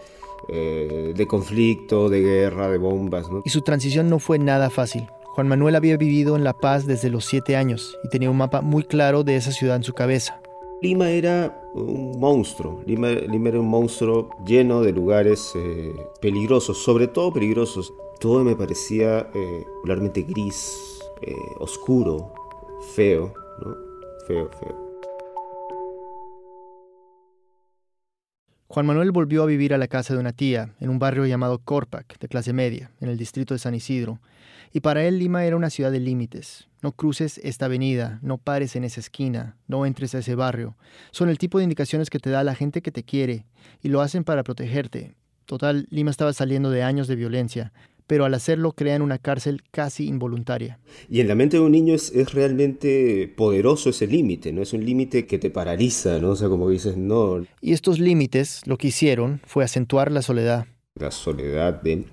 eh, 0.48 1.12
de 1.16 1.26
conflicto, 1.26 2.08
de 2.08 2.20
guerra, 2.20 2.68
de 2.68 2.78
bombas. 2.78 3.26
Y 3.44 3.50
su 3.50 3.62
transición 3.62 4.08
no 4.08 4.18
fue 4.18 4.38
nada 4.38 4.70
fácil. 4.70 5.06
Juan 5.34 5.48
Manuel 5.48 5.76
había 5.76 5.96
vivido 5.96 6.36
en 6.36 6.44
La 6.44 6.54
Paz 6.54 6.86
desde 6.86 7.10
los 7.10 7.26
siete 7.26 7.56
años 7.56 7.98
y 8.04 8.08
tenía 8.08 8.30
un 8.30 8.38
mapa 8.38 8.62
muy 8.62 8.84
claro 8.84 9.22
de 9.22 9.36
esa 9.36 9.52
ciudad 9.52 9.76
en 9.76 9.84
su 9.84 9.92
cabeza. 9.92 10.40
Lima 10.80 11.10
era 11.10 11.70
un 11.74 12.18
monstruo, 12.18 12.82
Lima, 12.86 13.08
era 13.10 13.60
un 13.60 13.68
monstruo 13.68 14.30
lleno 14.46 14.82
de 14.82 14.92
lugares 14.92 15.52
eh, 15.56 15.92
peligrosos, 16.20 16.78
sobre 16.78 17.08
todo 17.08 17.32
peligrosos. 17.32 17.92
Todo 18.20 18.44
me 18.44 18.56
parecía 18.56 19.28
regularmente 19.34 20.22
gris, 20.22 20.74
oscuro, 21.58 22.32
feo, 22.94 23.34
¿no? 23.60 23.76
Feo, 24.26 24.50
feo. 24.60 24.86
Juan 28.68 28.86
Manuel 28.86 29.12
volvió 29.12 29.42
a 29.42 29.46
vivir 29.46 29.72
a 29.72 29.78
la 29.78 29.88
casa 29.88 30.12
de 30.12 30.20
una 30.20 30.32
tía, 30.32 30.74
en 30.80 30.90
un 30.90 30.98
barrio 30.98 31.24
llamado 31.24 31.58
Corpac, 31.58 32.18
de 32.18 32.28
clase 32.28 32.52
media, 32.52 32.90
en 33.00 33.08
el 33.08 33.16
distrito 33.16 33.54
de 33.54 33.58
San 33.58 33.74
Isidro. 33.74 34.20
Y 34.72 34.80
para 34.80 35.04
él 35.04 35.18
Lima 35.18 35.44
era 35.44 35.56
una 35.56 35.70
ciudad 35.70 35.92
de 35.92 36.00
límites. 36.00 36.68
No 36.82 36.92
cruces 36.92 37.38
esta 37.38 37.66
avenida, 37.66 38.18
no 38.22 38.38
pares 38.38 38.76
en 38.76 38.84
esa 38.84 39.00
esquina, 39.00 39.56
no 39.66 39.86
entres 39.86 40.14
a 40.14 40.18
ese 40.18 40.34
barrio. 40.34 40.76
Son 41.10 41.28
el 41.28 41.38
tipo 41.38 41.58
de 41.58 41.64
indicaciones 41.64 42.10
que 42.10 42.18
te 42.18 42.30
da 42.30 42.44
la 42.44 42.54
gente 42.54 42.82
que 42.82 42.92
te 42.92 43.04
quiere, 43.04 43.46
y 43.82 43.88
lo 43.88 44.00
hacen 44.02 44.24
para 44.24 44.42
protegerte. 44.42 45.14
Total, 45.46 45.86
Lima 45.90 46.10
estaba 46.10 46.32
saliendo 46.32 46.70
de 46.70 46.82
años 46.82 47.08
de 47.08 47.16
violencia, 47.16 47.72
pero 48.06 48.24
al 48.24 48.34
hacerlo 48.34 48.72
crean 48.72 49.02
una 49.02 49.18
cárcel 49.18 49.62
casi 49.70 50.06
involuntaria. 50.06 50.78
Y 51.08 51.20
en 51.20 51.28
la 51.28 51.34
mente 51.34 51.56
de 51.56 51.62
un 51.62 51.72
niño 51.72 51.94
es, 51.94 52.12
es 52.12 52.32
realmente 52.32 53.32
poderoso 53.36 53.90
ese 53.90 54.06
límite, 54.06 54.52
¿no? 54.52 54.62
Es 54.62 54.72
un 54.72 54.84
límite 54.84 55.26
que 55.26 55.38
te 55.38 55.50
paraliza, 55.50 56.18
¿no? 56.18 56.30
O 56.30 56.36
sea, 56.36 56.48
como 56.48 56.70
dices, 56.70 56.96
no. 56.96 57.44
Y 57.60 57.72
estos 57.72 57.98
límites 57.98 58.62
lo 58.66 58.78
que 58.78 58.88
hicieron 58.88 59.40
fue 59.46 59.64
acentuar 59.64 60.12
la 60.12 60.22
soledad. 60.22 60.66
La 60.94 61.10
soledad 61.10 61.82
de 61.82 62.04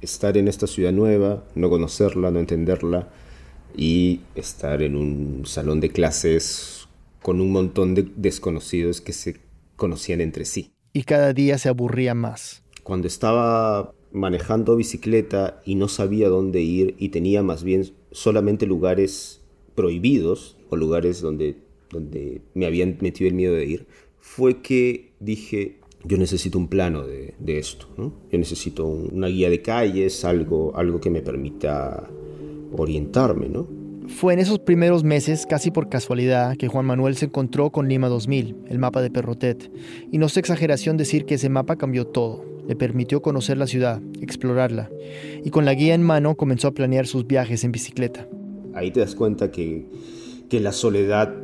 estar 0.00 0.36
en 0.36 0.48
esta 0.48 0.66
ciudad 0.66 0.92
nueva, 0.92 1.44
no 1.54 1.68
conocerla, 1.68 2.30
no 2.30 2.38
entenderla 2.40 3.08
y 3.76 4.20
estar 4.34 4.82
en 4.82 4.96
un 4.96 5.42
salón 5.46 5.80
de 5.80 5.90
clases 5.90 6.88
con 7.22 7.40
un 7.40 7.52
montón 7.52 7.94
de 7.94 8.08
desconocidos 8.16 9.00
que 9.00 9.12
se 9.12 9.40
conocían 9.76 10.20
entre 10.20 10.44
sí. 10.44 10.72
Y 10.92 11.02
cada 11.02 11.32
día 11.32 11.58
se 11.58 11.68
aburría 11.68 12.14
más. 12.14 12.62
Cuando 12.82 13.06
estaba 13.06 13.92
manejando 14.12 14.76
bicicleta 14.76 15.60
y 15.64 15.74
no 15.74 15.88
sabía 15.88 16.28
dónde 16.28 16.62
ir 16.62 16.94
y 16.98 17.10
tenía 17.10 17.42
más 17.42 17.62
bien 17.62 17.90
solamente 18.10 18.66
lugares 18.66 19.40
prohibidos 19.74 20.56
o 20.70 20.76
lugares 20.76 21.20
donde, 21.20 21.56
donde 21.90 22.40
me 22.54 22.66
habían 22.66 22.98
metido 23.00 23.28
el 23.28 23.34
miedo 23.34 23.54
de 23.54 23.66
ir, 23.66 23.86
fue 24.20 24.60
que 24.60 25.12
dije, 25.20 25.76
yo 26.04 26.18
necesito 26.18 26.58
un 26.58 26.68
plano 26.68 27.06
de, 27.06 27.34
de 27.38 27.58
esto, 27.58 27.86
yo 27.96 28.38
necesito 28.38 28.86
una 28.86 29.28
guía 29.28 29.50
de 29.50 29.62
calles, 29.62 30.24
algo, 30.24 30.76
algo 30.76 31.00
que 31.00 31.10
me 31.10 31.22
permita 31.22 32.08
orientarme, 32.72 33.48
¿no? 33.48 33.66
Fue 34.08 34.32
en 34.32 34.38
esos 34.38 34.58
primeros 34.58 35.04
meses, 35.04 35.44
casi 35.46 35.70
por 35.70 35.90
casualidad, 35.90 36.56
que 36.56 36.66
Juan 36.66 36.86
Manuel 36.86 37.14
se 37.16 37.26
encontró 37.26 37.70
con 37.70 37.88
Lima 37.88 38.08
2000, 38.08 38.56
el 38.68 38.78
mapa 38.78 39.02
de 39.02 39.10
Perrotet. 39.10 39.70
Y 40.10 40.16
no 40.16 40.26
es 40.26 40.36
exageración 40.38 40.96
decir 40.96 41.26
que 41.26 41.34
ese 41.34 41.50
mapa 41.50 41.76
cambió 41.76 42.06
todo. 42.06 42.42
Le 42.68 42.76
permitió 42.76 43.20
conocer 43.20 43.58
la 43.58 43.66
ciudad, 43.66 44.00
explorarla. 44.20 44.90
Y 45.44 45.50
con 45.50 45.64
la 45.64 45.74
guía 45.74 45.94
en 45.94 46.02
mano 46.02 46.36
comenzó 46.36 46.68
a 46.68 46.72
planear 46.72 47.08
sus 47.08 47.26
viajes 47.26 47.64
en 47.64 47.72
bicicleta. 47.72 48.28
Ahí 48.74 48.92
te 48.92 49.00
das 49.00 49.16
cuenta 49.16 49.50
que, 49.50 49.86
que 50.48 50.60
la 50.60 50.70
soledad 50.72 51.34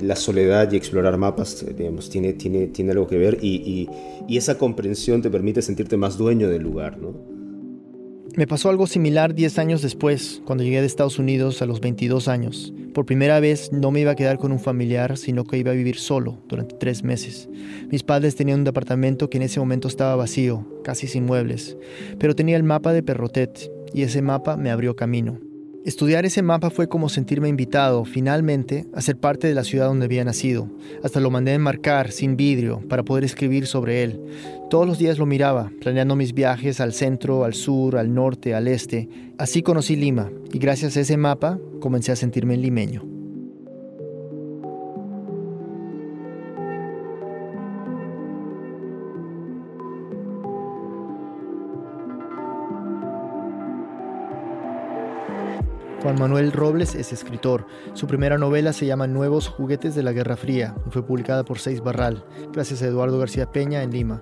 la 0.00 0.16
soledad 0.16 0.72
y 0.72 0.76
explorar 0.76 1.18
mapas 1.18 1.66
digamos, 1.76 2.08
tiene, 2.08 2.32
tiene, 2.32 2.68
tiene 2.68 2.92
algo 2.92 3.06
que 3.06 3.18
ver 3.18 3.38
y, 3.42 3.56
y, 3.56 3.88
y 4.26 4.38
esa 4.38 4.56
comprensión 4.56 5.20
te 5.20 5.28
permite 5.28 5.60
sentirte 5.60 5.98
más 5.98 6.16
dueño 6.16 6.48
del 6.48 6.62
lugar, 6.62 6.96
¿no? 6.96 7.31
Me 8.34 8.46
pasó 8.46 8.70
algo 8.70 8.86
similar 8.86 9.34
10 9.34 9.58
años 9.58 9.82
después, 9.82 10.40
cuando 10.46 10.64
llegué 10.64 10.80
de 10.80 10.86
Estados 10.86 11.18
Unidos 11.18 11.60
a 11.60 11.66
los 11.66 11.80
22 11.80 12.28
años. 12.28 12.72
Por 12.94 13.04
primera 13.04 13.40
vez 13.40 13.72
no 13.72 13.90
me 13.90 14.00
iba 14.00 14.12
a 14.12 14.16
quedar 14.16 14.38
con 14.38 14.52
un 14.52 14.58
familiar, 14.58 15.18
sino 15.18 15.44
que 15.44 15.58
iba 15.58 15.70
a 15.70 15.74
vivir 15.74 15.98
solo 15.98 16.38
durante 16.48 16.76
tres 16.76 17.04
meses. 17.04 17.50
Mis 17.90 18.02
padres 18.02 18.34
tenían 18.34 18.60
un 18.60 18.64
departamento 18.64 19.28
que 19.28 19.36
en 19.36 19.42
ese 19.42 19.60
momento 19.60 19.86
estaba 19.86 20.16
vacío, 20.16 20.66
casi 20.82 21.08
sin 21.08 21.26
muebles, 21.26 21.76
pero 22.18 22.34
tenía 22.34 22.56
el 22.56 22.62
mapa 22.62 22.94
de 22.94 23.02
Perrotet 23.02 23.70
y 23.92 24.00
ese 24.00 24.22
mapa 24.22 24.56
me 24.56 24.70
abrió 24.70 24.96
camino. 24.96 25.51
Estudiar 25.84 26.24
ese 26.24 26.42
mapa 26.42 26.70
fue 26.70 26.88
como 26.88 27.08
sentirme 27.08 27.48
invitado, 27.48 28.04
finalmente, 28.04 28.86
a 28.94 29.00
ser 29.00 29.16
parte 29.16 29.48
de 29.48 29.54
la 29.54 29.64
ciudad 29.64 29.86
donde 29.86 30.04
había 30.04 30.24
nacido. 30.24 30.68
Hasta 31.02 31.18
lo 31.18 31.28
mandé 31.28 31.50
a 31.50 31.54
enmarcar, 31.54 32.12
sin 32.12 32.36
vidrio, 32.36 32.80
para 32.88 33.02
poder 33.02 33.24
escribir 33.24 33.66
sobre 33.66 34.04
él. 34.04 34.20
Todos 34.70 34.86
los 34.86 34.98
días 34.98 35.18
lo 35.18 35.26
miraba, 35.26 35.72
planeando 35.80 36.14
mis 36.14 36.34
viajes 36.34 36.80
al 36.80 36.92
centro, 36.92 37.42
al 37.42 37.54
sur, 37.54 37.96
al 37.96 38.14
norte, 38.14 38.54
al 38.54 38.68
este. 38.68 39.08
Así 39.38 39.62
conocí 39.62 39.96
Lima, 39.96 40.30
y 40.52 40.58
gracias 40.60 40.96
a 40.96 41.00
ese 41.00 41.16
mapa 41.16 41.58
comencé 41.80 42.12
a 42.12 42.16
sentirme 42.16 42.56
limeño. 42.56 43.11
Juan 56.02 56.18
Manuel 56.18 56.50
Robles 56.50 56.96
es 56.96 57.12
escritor. 57.12 57.64
Su 57.94 58.08
primera 58.08 58.36
novela 58.36 58.72
se 58.72 58.86
llama 58.86 59.06
Nuevos 59.06 59.46
juguetes 59.46 59.94
de 59.94 60.02
la 60.02 60.10
Guerra 60.10 60.36
Fría 60.36 60.74
y 60.84 60.90
fue 60.90 61.06
publicada 61.06 61.44
por 61.44 61.60
Seis 61.60 61.80
Barral, 61.80 62.24
gracias 62.52 62.82
a 62.82 62.86
Eduardo 62.86 63.20
García 63.20 63.52
Peña 63.52 63.84
en 63.84 63.92
Lima. 63.92 64.20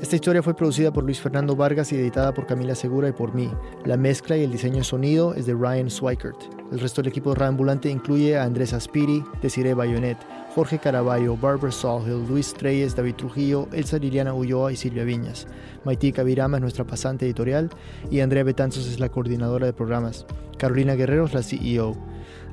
Esta 0.00 0.16
historia 0.16 0.42
fue 0.42 0.56
producida 0.56 0.94
por 0.94 1.04
Luis 1.04 1.20
Fernando 1.20 1.56
Vargas 1.56 1.92
y 1.92 1.96
editada 1.96 2.32
por 2.32 2.46
Camila 2.46 2.74
Segura 2.74 3.10
y 3.10 3.12
por 3.12 3.34
mí. 3.34 3.50
La 3.84 3.98
mezcla 3.98 4.38
y 4.38 4.44
el 4.44 4.50
diseño 4.50 4.78
de 4.78 4.84
sonido 4.84 5.34
es 5.34 5.44
de 5.44 5.52
Ryan 5.52 5.90
Swikert. 5.90 6.38
El 6.72 6.80
resto 6.80 7.02
del 7.02 7.10
equipo 7.10 7.30
de 7.30 7.36
Reambulante 7.36 7.90
incluye 7.90 8.38
a 8.38 8.44
Andrés 8.44 8.72
Aspiri, 8.72 9.22
Desiree 9.42 9.74
Bayonet, 9.74 10.16
Jorge 10.54 10.78
Caraballo, 10.78 11.36
Barbara 11.36 11.70
Sawhill, 11.70 12.26
Luis 12.26 12.54
Treyes, 12.54 12.96
David 12.96 13.16
Trujillo, 13.16 13.68
Elsa 13.72 13.98
Liliana 13.98 14.32
Ulloa 14.32 14.72
y 14.72 14.76
Silvia 14.76 15.04
Viñas. 15.04 15.46
Maití 15.84 16.12
Cavirama 16.12 16.56
es 16.56 16.62
nuestra 16.62 16.86
pasante 16.86 17.26
editorial 17.26 17.68
y 18.10 18.20
Andrea 18.20 18.42
Betanzos 18.42 18.86
es 18.86 18.98
la 18.98 19.10
coordinadora 19.10 19.66
de 19.66 19.74
programas. 19.74 20.24
Carolina 20.58 20.94
Guerrero 20.94 21.24
es 21.24 21.34
la 21.34 21.42
CEO. 21.42 21.94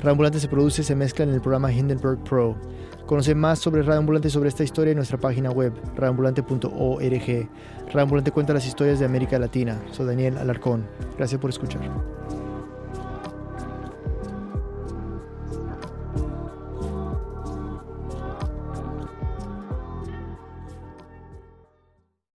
Reambulante 0.02 0.40
se 0.40 0.48
produce 0.48 0.82
y 0.82 0.86
se 0.86 0.96
mezcla 0.96 1.24
en 1.24 1.34
el 1.34 1.42
programa 1.42 1.72
Hindenburg 1.72 2.24
Pro. 2.24 2.56
Conoce 3.06 3.36
más 3.36 3.60
sobre 3.60 3.84
Reambulante 3.84 4.30
y 4.30 4.32
sobre 4.32 4.50
esta 4.50 4.64
historia 4.64 4.92
en 4.92 4.98
nuestra 4.98 5.18
página 5.18 5.52
web, 5.52 5.74
reambulante.org. 5.96 7.50
Reambulante 7.94 8.32
cuenta 8.32 8.54
las 8.54 8.66
historias 8.66 9.00
de 9.00 9.06
América 9.06 9.38
Latina. 9.38 9.80
Soy 9.92 10.06
Daniel 10.08 10.38
Alarcón. 10.38 10.86
Gracias 11.18 11.40
por 11.40 11.50
escuchar. 11.50 11.82